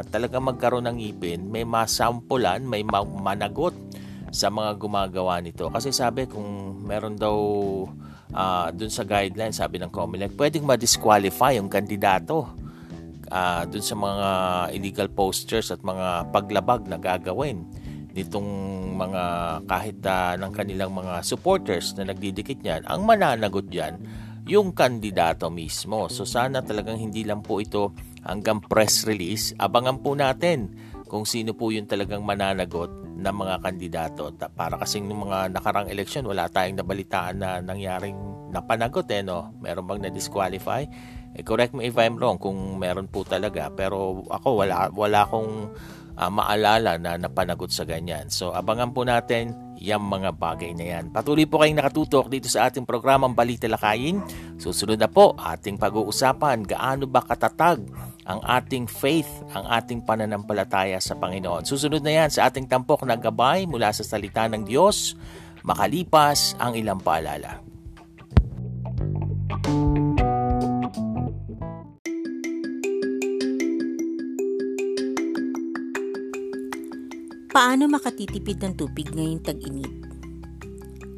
talagang 0.07 0.47
magkaroon 0.47 0.87
ng 0.87 0.97
ipin, 1.01 1.49
may 1.49 1.65
masampulan, 1.67 2.63
may 2.63 2.85
managot 2.85 3.75
sa 4.31 4.47
mga 4.47 4.79
gumagawa 4.79 5.43
nito. 5.43 5.67
Kasi 5.67 5.91
sabi 5.91 6.25
kung 6.25 6.81
meron 6.87 7.19
daw 7.19 7.37
uh, 8.31 8.67
dun 8.71 8.89
sa 8.89 9.03
guidelines, 9.03 9.59
sabi 9.59 9.77
ng 9.77 9.91
COMELEC, 9.91 10.39
pwedeng 10.39 10.65
ma-disqualify 10.65 11.59
yung 11.59 11.67
kandidato 11.67 12.47
uh, 13.27 13.63
dun 13.67 13.83
sa 13.83 13.95
mga 13.95 14.29
illegal 14.75 15.07
posters 15.11 15.69
at 15.69 15.83
mga 15.83 16.31
paglabag 16.31 16.87
na 16.87 16.95
gagawin 16.95 17.67
nitong 18.11 18.49
mga 18.99 19.23
kahit 19.67 19.97
uh, 20.03 20.35
ng 20.35 20.51
kanilang 20.51 20.91
mga 20.91 21.23
supporters 21.23 21.95
na 21.95 22.11
nagdidikit 22.11 22.59
niyan, 22.59 22.83
ang 22.87 23.07
mananagot 23.07 23.71
diyan 23.71 23.95
yung 24.51 24.75
kandidato 24.75 25.47
mismo. 25.47 26.11
So 26.11 26.27
sana 26.27 26.59
talagang 26.59 26.99
hindi 26.99 27.23
lang 27.23 27.39
po 27.39 27.61
ito 27.63 27.95
hanggang 28.25 28.59
press 28.59 29.07
release. 29.07 29.55
Abangan 29.55 30.01
po 30.01 30.11
natin 30.17 30.75
kung 31.11 31.27
sino 31.27 31.51
po 31.51 31.75
yung 31.75 31.91
talagang 31.91 32.23
mananagot 32.23 32.87
ng 33.19 33.35
mga 33.35 33.55
kandidato. 33.59 34.31
Para 34.55 34.79
kasing 34.79 35.11
ng 35.11 35.27
mga 35.27 35.39
nakarang 35.51 35.91
election, 35.91 36.23
wala 36.23 36.47
tayong 36.47 36.79
nabalitaan 36.79 37.35
na 37.35 37.59
nangyaring 37.59 38.15
napanagot 38.55 39.11
eh, 39.11 39.19
no? 39.19 39.51
Meron 39.59 39.83
bang 39.91 40.07
na-disqualify? 40.07 40.87
Eh, 41.35 41.43
correct 41.43 41.75
me 41.75 41.91
if 41.91 41.99
I'm 41.99 42.15
wrong 42.15 42.39
kung 42.39 42.79
meron 42.79 43.11
po 43.11 43.27
talaga. 43.27 43.67
Pero 43.75 44.23
ako, 44.31 44.63
wala, 44.63 44.87
wala 44.95 45.27
akong 45.27 45.75
uh, 46.15 46.31
maalala 46.31 46.95
na 46.95 47.19
napanagot 47.19 47.75
sa 47.75 47.83
ganyan. 47.83 48.31
So, 48.31 48.55
abangan 48.55 48.95
po 48.95 49.03
natin 49.03 49.51
yung 49.83 50.07
mga 50.07 50.31
bagay 50.39 50.71
na 50.79 50.95
yan. 50.95 51.11
Patuloy 51.11 51.43
po 51.43 51.59
kayong 51.59 51.75
nakatutok 51.75 52.31
dito 52.31 52.47
sa 52.47 52.71
ating 52.71 52.87
programang 52.87 53.35
Balita 53.35 53.67
Lakayin. 53.67 54.23
Susunod 54.55 54.95
na 54.95 55.11
po 55.11 55.35
ating 55.35 55.75
pag-uusapan 55.75 56.63
gaano 56.63 57.03
ba 57.03 57.19
katatag 57.19 58.10
ang 58.31 58.39
ating 58.47 58.87
faith, 58.87 59.27
ang 59.51 59.67
ating 59.67 60.07
pananampalataya 60.07 61.03
sa 61.03 61.19
Panginoon. 61.19 61.67
Susunod 61.67 61.99
na 61.99 62.23
yan 62.23 62.29
sa 62.31 62.47
ating 62.47 62.71
tampok 62.71 63.03
na 63.03 63.19
gabay 63.19 63.67
mula 63.67 63.91
sa 63.91 64.07
salita 64.07 64.47
ng 64.47 64.63
Diyos, 64.63 65.19
makalipas 65.67 66.55
ang 66.55 66.79
ilang 66.79 67.03
paalala. 67.03 67.59
Paano 77.51 77.91
makatitipid 77.91 78.63
ng 78.63 78.73
tubig 78.79 79.11
ngayong 79.11 79.43
tag-init? 79.43 79.91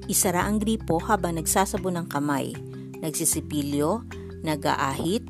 Isara 0.09 0.49
ang 0.49 0.57
gripo 0.57 0.97
habang 0.97 1.37
nagsasabon 1.37 1.93
ng 1.93 2.07
kamay, 2.09 2.57
nagsisipilyo, 3.05 4.01
nag-aahit, 4.41 5.29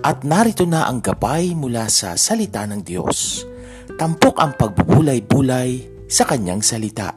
At 0.00 0.24
narito 0.24 0.64
na 0.64 0.88
ang 0.88 1.04
gabay 1.04 1.52
mula 1.52 1.84
sa 1.92 2.16
salita 2.16 2.64
ng 2.64 2.80
Diyos. 2.80 3.44
Tampok 4.00 4.40
ang 4.40 4.56
pagbubulay-bulay 4.56 5.84
sa 6.08 6.24
kanyang 6.24 6.64
salita. 6.64 7.12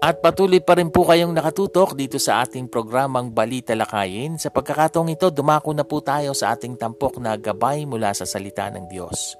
At 0.00 0.22
patuloy 0.22 0.62
pa 0.62 0.78
rin 0.78 0.94
po 0.94 1.02
kayong 1.04 1.34
nakatutok 1.34 1.98
dito 1.98 2.22
sa 2.22 2.46
ating 2.46 2.70
programang 2.70 3.34
Balita 3.34 3.74
Lakayin. 3.74 4.38
Sa 4.38 4.54
pagkakataong 4.54 5.10
ito, 5.10 5.26
dumako 5.34 5.74
na 5.74 5.82
po 5.82 5.98
tayo 5.98 6.38
sa 6.38 6.54
ating 6.54 6.78
tampok 6.78 7.18
na 7.18 7.34
gabay 7.34 7.82
mula 7.82 8.14
sa 8.14 8.22
salita 8.22 8.70
ng 8.70 8.86
Diyos. 8.86 9.34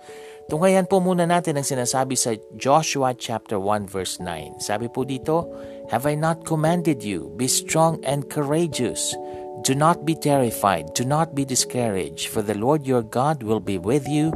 Tunghayan 0.50 0.90
po 0.90 0.98
muna 0.98 1.30
natin 1.30 1.54
ang 1.54 1.62
sinasabi 1.62 2.18
sa 2.18 2.34
Joshua 2.58 3.14
chapter 3.14 3.54
1 3.62 3.86
verse 3.86 4.18
9. 4.18 4.58
Sabi 4.58 4.90
po 4.90 5.06
dito, 5.06 5.46
Have 5.94 6.10
I 6.10 6.18
not 6.18 6.42
commanded 6.42 7.06
you, 7.06 7.30
be 7.38 7.46
strong 7.46 8.02
and 8.02 8.26
courageous. 8.26 9.14
Do 9.62 9.78
not 9.78 10.02
be 10.02 10.18
terrified, 10.18 10.90
do 10.98 11.06
not 11.06 11.38
be 11.38 11.46
discouraged, 11.46 12.34
for 12.34 12.42
the 12.42 12.58
Lord 12.58 12.82
your 12.82 13.06
God 13.06 13.46
will 13.46 13.62
be 13.62 13.78
with 13.78 14.10
you 14.10 14.34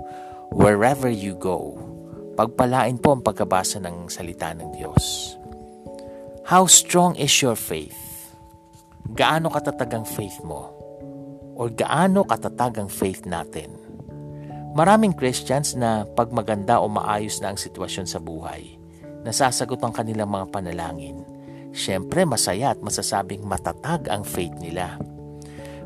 wherever 0.55 1.11
you 1.11 1.35
go. 1.35 1.75
Pagpalain 2.39 3.03
po 3.03 3.19
ang 3.19 3.27
pagkabasa 3.27 3.83
ng 3.83 4.07
salita 4.07 4.55
ng 4.55 4.71
Diyos. 4.71 5.35
How 6.47 6.71
strong 6.71 7.19
is 7.19 7.35
your 7.43 7.59
faith? 7.59 7.99
Gaano 9.19 9.51
katatag 9.51 9.91
ang 9.91 10.07
faith 10.07 10.39
mo? 10.47 10.71
O 11.59 11.67
gaano 11.67 12.23
katatag 12.23 12.79
ang 12.79 12.87
faith 12.87 13.27
natin? 13.27 13.84
Maraming 14.75 15.15
Christians 15.15 15.79
na 15.79 16.03
pag 16.03 16.35
maganda 16.35 16.83
o 16.83 16.91
maayos 16.91 17.39
na 17.39 17.55
ang 17.55 17.59
sitwasyon 17.59 18.11
sa 18.11 18.19
buhay, 18.19 18.75
nasasagot 19.23 19.79
ang 19.79 19.95
kanilang 19.95 20.27
mga 20.27 20.51
panalangin. 20.51 21.23
Siyempre 21.71 22.27
masaya 22.27 22.75
at 22.75 22.83
masasabing 22.83 23.47
matatag 23.47 24.11
ang 24.11 24.27
faith 24.27 24.51
nila. 24.59 24.99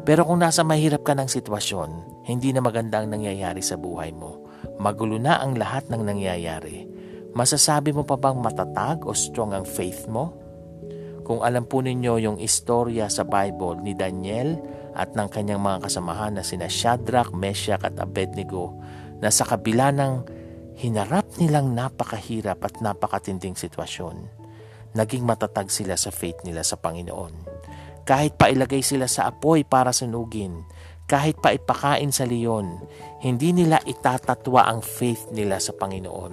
Pero 0.09 0.25
kung 0.25 0.41
nasa 0.41 0.65
mahirap 0.65 1.05
ka 1.05 1.13
ng 1.13 1.29
sitwasyon, 1.29 2.25
hindi 2.33 2.49
na 2.57 2.65
maganda 2.65 3.05
ang 3.05 3.13
nangyayari 3.13 3.61
sa 3.61 3.77
buhay 3.77 4.09
mo, 4.17 4.49
magulo 4.81 5.21
na 5.21 5.37
ang 5.37 5.61
lahat 5.61 5.93
ng 5.93 6.09
nangyayari, 6.09 6.89
masasabi 7.37 7.93
mo 7.93 8.09
pa 8.09 8.17
bang 8.17 8.41
matatag 8.41 9.05
o 9.05 9.13
strong 9.13 9.53
ang 9.53 9.69
faith 9.69 10.09
mo? 10.09 10.33
Kung 11.29 11.45
alam 11.45 11.69
po 11.69 11.85
ninyo 11.85 12.25
yung 12.25 12.39
istorya 12.41 13.13
sa 13.13 13.29
Bible 13.29 13.85
ni 13.85 13.93
Daniel 13.93 14.57
at 14.99 15.15
ng 15.15 15.31
kanyang 15.31 15.63
mga 15.63 15.87
kasamahan 15.87 16.35
na 16.35 16.43
sina 16.43 16.67
Shadrach, 16.67 17.31
Meshach 17.31 17.87
at 17.87 17.95
Abednego 18.03 18.75
na 19.23 19.31
sa 19.31 19.47
kabila 19.47 19.95
ng 19.95 20.27
hinarap 20.79 21.39
nilang 21.39 21.75
napakahirap 21.75 22.59
at 22.63 22.83
napakatinding 22.83 23.55
sitwasyon, 23.55 24.27
naging 24.95 25.23
matatag 25.23 25.71
sila 25.71 25.95
sa 25.95 26.11
faith 26.11 26.43
nila 26.43 26.67
sa 26.67 26.79
Panginoon. 26.79 27.59
Kahit 28.03 28.35
pa 28.35 28.51
ilagay 28.51 28.83
sila 28.83 29.07
sa 29.07 29.31
apoy 29.31 29.63
para 29.63 29.95
sunugin, 29.95 30.67
kahit 31.09 31.41
pa 31.41 31.57
ipakain 31.57 32.13
sa 32.13 32.29
leon, 32.29 32.79
hindi 33.25 33.57
nila 33.57 33.81
itatatwa 33.85 34.69
ang 34.69 34.85
faith 34.85 35.33
nila 35.33 35.57
sa 35.57 35.73
Panginoon. 35.73 36.33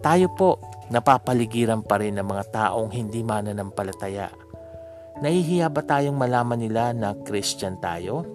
Tayo 0.00 0.26
po, 0.32 0.62
napapaligiran 0.88 1.82
pa 1.82 1.98
rin 1.98 2.16
ng 2.16 2.26
mga 2.26 2.44
taong 2.52 2.94
hindi 2.94 3.20
mananampalataya. 3.20 4.45
Nahihiya 5.22 5.72
ba 5.72 5.80
tayong 5.80 6.16
malaman 6.16 6.60
nila 6.60 6.92
na 6.92 7.16
Christian 7.24 7.80
tayo? 7.80 8.26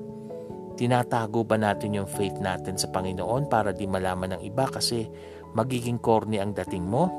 Tinatago 0.79 1.45
ba 1.45 1.59
natin 1.59 1.97
yung 1.97 2.09
faith 2.09 2.41
natin 2.41 2.79
sa 2.79 2.89
Panginoon 2.89 3.45
para 3.45 3.69
di 3.69 3.85
malaman 3.85 4.37
ng 4.37 4.41
iba 4.41 4.65
kasi 4.65 5.05
magiging 5.53 6.01
corny 6.01 6.41
ang 6.41 6.57
dating 6.57 6.87
mo? 6.87 7.11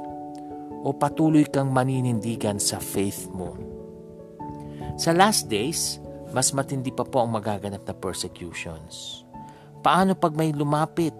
O 0.82 0.90
patuloy 0.90 1.46
kang 1.46 1.70
maninindigan 1.70 2.58
sa 2.58 2.82
faith 2.82 3.30
mo? 3.30 3.54
Sa 4.98 5.14
last 5.14 5.46
days, 5.46 6.02
mas 6.34 6.50
matindi 6.50 6.90
pa 6.90 7.06
po 7.06 7.22
ang 7.22 7.30
magaganap 7.30 7.86
na 7.86 7.94
persecutions. 7.94 9.22
Paano 9.78 10.18
pag 10.18 10.34
may 10.34 10.50
lumapit 10.50 11.14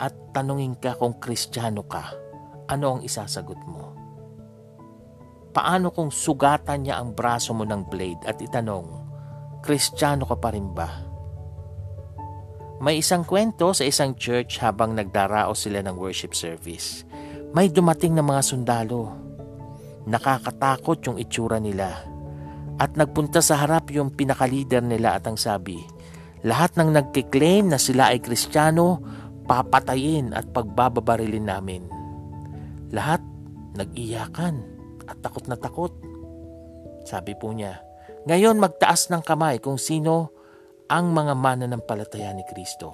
at 0.00 0.16
tanungin 0.32 0.72
ka 0.80 0.96
kung 0.96 1.20
kristyano 1.20 1.84
ka? 1.84 2.28
ano 2.68 2.96
ang 2.96 3.00
isasagot 3.02 3.58
mo? 3.64 3.96
Paano 5.58 5.90
kung 5.90 6.14
sugatan 6.14 6.86
niya 6.86 7.02
ang 7.02 7.18
braso 7.18 7.50
mo 7.50 7.66
ng 7.66 7.90
blade 7.90 8.22
at 8.30 8.38
itanong, 8.38 8.94
Kristiyano 9.58 10.22
ka 10.22 10.38
pa 10.38 10.54
rin 10.54 10.70
ba? 10.70 10.86
May 12.78 13.02
isang 13.02 13.26
kwento 13.26 13.74
sa 13.74 13.82
isang 13.82 14.14
church 14.14 14.62
habang 14.62 14.94
nagdarao 14.94 15.58
sila 15.58 15.82
ng 15.82 15.98
worship 15.98 16.38
service. 16.38 17.02
May 17.58 17.74
dumating 17.74 18.14
na 18.14 18.22
mga 18.22 18.38
sundalo. 18.46 19.10
Nakakatakot 20.06 21.02
yung 21.10 21.18
itsura 21.18 21.58
nila. 21.58 22.06
At 22.78 22.94
nagpunta 22.94 23.42
sa 23.42 23.58
harap 23.58 23.90
yung 23.90 24.14
pinakalider 24.14 24.78
nila 24.78 25.18
at 25.18 25.26
ang 25.26 25.34
sabi, 25.34 25.82
lahat 26.46 26.78
ng 26.78 26.94
nagkiklaim 26.94 27.66
na 27.66 27.82
sila 27.82 28.14
ay 28.14 28.22
kristyano, 28.22 29.02
papatayin 29.50 30.38
at 30.38 30.54
pagbababarilin 30.54 31.50
namin. 31.50 31.82
Lahat 32.94 33.18
nag-iyakan 33.74 34.77
at 35.08 35.18
takot 35.24 35.48
na 35.48 35.56
takot. 35.56 35.90
Sabi 37.08 37.32
po 37.34 37.50
niya, 37.56 37.80
ngayon 38.28 38.60
magtaas 38.60 39.08
ng 39.08 39.24
kamay 39.24 39.58
kung 39.58 39.80
sino 39.80 40.36
ang 40.92 41.16
mga 41.16 41.32
mananampalataya 41.32 42.36
ni 42.36 42.44
Kristo. 42.44 42.92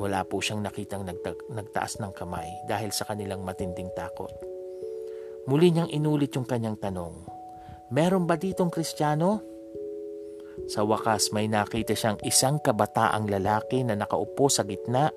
Wala 0.00 0.24
po 0.24 0.40
siyang 0.40 0.64
nakitang 0.64 1.04
nagta- 1.04 1.52
nagtaas 1.52 2.00
ng 2.00 2.16
kamay 2.16 2.48
dahil 2.64 2.88
sa 2.96 3.04
kanilang 3.04 3.44
matinding 3.44 3.92
takot. 3.92 4.32
Muli 5.44 5.68
niyang 5.68 5.92
inulit 5.92 6.32
yung 6.32 6.48
kanyang 6.48 6.80
tanong, 6.80 7.42
Meron 7.92 8.24
ba 8.24 8.40
ditong 8.40 8.72
kristyano? 8.72 9.44
Sa 10.64 10.80
wakas 10.88 11.28
may 11.28 11.44
nakita 11.44 11.92
siyang 11.92 12.16
isang 12.24 12.56
kabataang 12.56 13.28
lalaki 13.28 13.84
na 13.84 13.92
nakaupo 13.92 14.48
sa 14.48 14.64
gitna 14.64 15.12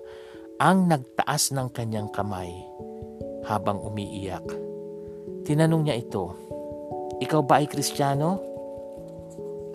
ang 0.60 0.91
nagtaas 0.91 1.56
ng 1.56 1.71
kanyang 1.71 2.12
kamay 2.12 2.51
habang 3.47 3.80
umiiyak. 3.80 4.75
Tinanong 5.46 5.86
niya 5.86 5.96
ito, 6.02 6.34
Ikaw 7.22 7.42
ba 7.46 7.62
ay 7.62 7.70
kristyano? 7.70 8.42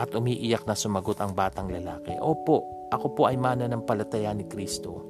At 0.02 0.10
umiiyak 0.10 0.66
na 0.66 0.74
sumagot 0.74 1.22
ang 1.22 1.30
batang 1.30 1.70
lalaki, 1.70 2.18
Opo, 2.18 2.90
ako 2.90 3.06
po 3.14 3.22
ay 3.30 3.38
mana 3.38 3.70
ng 3.70 3.86
palataya 3.86 4.34
ni 4.34 4.50
Kristo. 4.50 5.06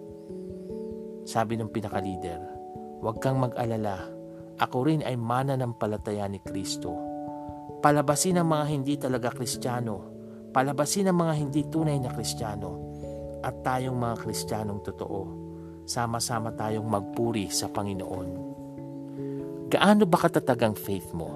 Sabi 1.25 1.57
ng 1.57 1.73
pinakalider, 1.73 2.40
Huwag 3.01 3.25
kang 3.25 3.40
mag-alala, 3.40 4.05
ako 4.61 4.85
rin 4.85 5.01
ay 5.01 5.16
mana 5.16 5.57
ng 5.57 5.81
palataya 5.81 6.29
ni 6.29 6.44
Kristo. 6.44 6.92
Palabasin 7.81 8.37
ang 8.37 8.53
mga 8.53 8.64
hindi 8.68 9.01
talaga 9.01 9.33
kristyano, 9.33 10.05
palabasin 10.53 11.09
ang 11.09 11.25
mga 11.25 11.35
hindi 11.40 11.64
tunay 11.64 11.96
na 11.96 12.12
kristyano, 12.12 12.70
at 13.40 13.64
tayong 13.64 13.96
mga 13.96 14.16
kristyanong 14.20 14.85
totoo 14.85 15.40
sama-sama 15.90 16.55
tayong 16.55 16.87
magpuri 16.87 17.51
sa 17.51 17.66
Panginoon. 17.66 18.49
Gaano 19.70 20.02
ba 20.02 20.18
katatag 20.18 20.66
ang 20.66 20.74
faith 20.74 21.14
mo? 21.14 21.30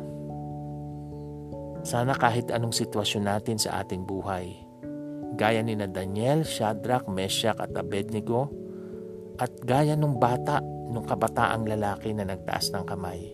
Sana 1.86 2.18
kahit 2.18 2.50
anong 2.50 2.74
sitwasyon 2.74 3.30
natin 3.30 3.62
sa 3.62 3.78
ating 3.78 4.02
buhay, 4.02 4.50
gaya 5.38 5.62
ni 5.62 5.78
na 5.78 5.86
Daniel, 5.86 6.42
Shadrach, 6.42 7.06
Meshach 7.06 7.62
at 7.62 7.70
Abednego, 7.78 8.50
at 9.38 9.54
gaya 9.62 9.94
nung 9.94 10.18
bata, 10.18 10.58
nung 10.90 11.06
kabataang 11.06 11.62
lalaki 11.62 12.10
na 12.10 12.26
nagtaas 12.26 12.74
ng 12.74 12.82
kamay, 12.82 13.30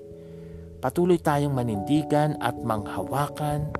patuloy 0.85 1.17
tayong 1.17 1.57
manindigan 1.57 2.37
at 2.37 2.61
manghawakan 2.61 3.73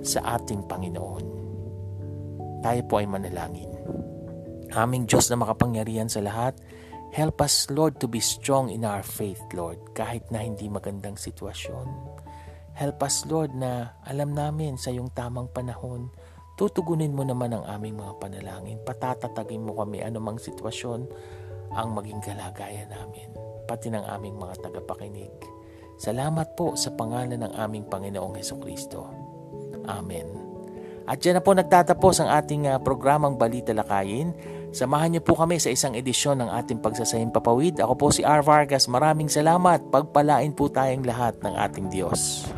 sa 0.00 0.40
ating 0.40 0.64
Panginoon. 0.64 1.26
Tayo 2.64 2.80
po 2.88 2.96
ay 2.96 3.12
manalangin. 3.12 3.68
Aming 4.72 5.04
Diyos 5.04 5.28
na 5.28 5.36
makapangyarihan 5.36 6.08
sa 6.08 6.24
lahat, 6.24 6.56
help 7.12 7.44
us, 7.44 7.68
Lord, 7.68 8.00
to 8.00 8.08
be 8.08 8.18
strong 8.18 8.72
in 8.72 8.88
our 8.88 9.04
faith, 9.04 9.40
Lord, 9.52 9.92
kahit 9.92 10.32
na 10.32 10.40
hindi 10.40 10.66
magandang 10.66 11.20
sitwasyon. 11.20 11.86
Help 12.72 12.98
us, 13.04 13.28
Lord, 13.28 13.52
na 13.52 14.00
alam 14.08 14.32
namin 14.32 14.80
sa 14.80 14.88
iyong 14.88 15.12
tamang 15.12 15.52
panahon, 15.52 16.08
tutugunin 16.56 17.12
mo 17.12 17.20
naman 17.20 17.52
ang 17.52 17.68
aming 17.68 18.00
mga 18.00 18.16
panalangin. 18.16 18.80
Patatatagin 18.80 19.60
mo 19.60 19.76
kami 19.76 20.00
anumang 20.00 20.40
sitwasyon 20.40 21.04
ang 21.76 21.88
maging 21.92 22.24
kalagayan 22.24 22.88
namin, 22.88 23.28
pati 23.68 23.92
ng 23.92 24.04
aming 24.08 24.40
mga 24.40 24.64
tagapakinig. 24.64 25.32
Salamat 26.00 26.56
po 26.56 26.72
sa 26.80 26.96
pangalan 26.96 27.44
ng 27.44 27.52
aming 27.60 27.84
Panginoong 27.92 28.40
Heso 28.40 28.56
Kristo. 28.56 29.12
Amen. 29.84 30.52
At 31.04 31.20
dyan 31.20 31.38
na 31.38 31.42
po 31.44 31.52
nagtatapos 31.52 32.22
ang 32.22 32.30
ating 32.30 32.70
uh, 32.70 32.78
programang 32.78 33.34
Balita 33.36 33.74
Lakayin. 33.74 34.32
Samahan 34.72 35.12
niyo 35.12 35.20
po 35.20 35.36
kami 35.36 35.60
sa 35.60 35.68
isang 35.68 35.92
edisyon 35.92 36.40
ng 36.40 36.48
ating 36.48 36.80
pagsasahing 36.80 37.28
papawid. 37.28 37.76
Ako 37.76 37.92
po 37.92 38.08
si 38.08 38.24
R. 38.24 38.40
Vargas. 38.40 38.88
Maraming 38.88 39.28
salamat. 39.28 39.92
Pagpalain 39.92 40.56
po 40.56 40.72
tayong 40.72 41.04
lahat 41.04 41.36
ng 41.44 41.52
ating 41.52 41.92
Diyos. 41.92 42.48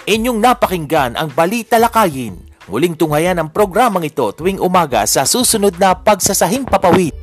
Inyong 0.10 0.42
napakinggan 0.42 1.14
ang 1.20 1.36
Balita 1.36 1.76
Lakayin. 1.78 2.42
Muling 2.66 2.98
tunghayan 2.98 3.38
ang 3.38 3.54
programang 3.54 4.02
ito 4.08 4.32
tuwing 4.34 4.58
umaga 4.58 5.06
sa 5.06 5.22
susunod 5.28 5.78
na 5.78 5.94
pagsasahing 5.94 6.66
papawid. 6.66 7.14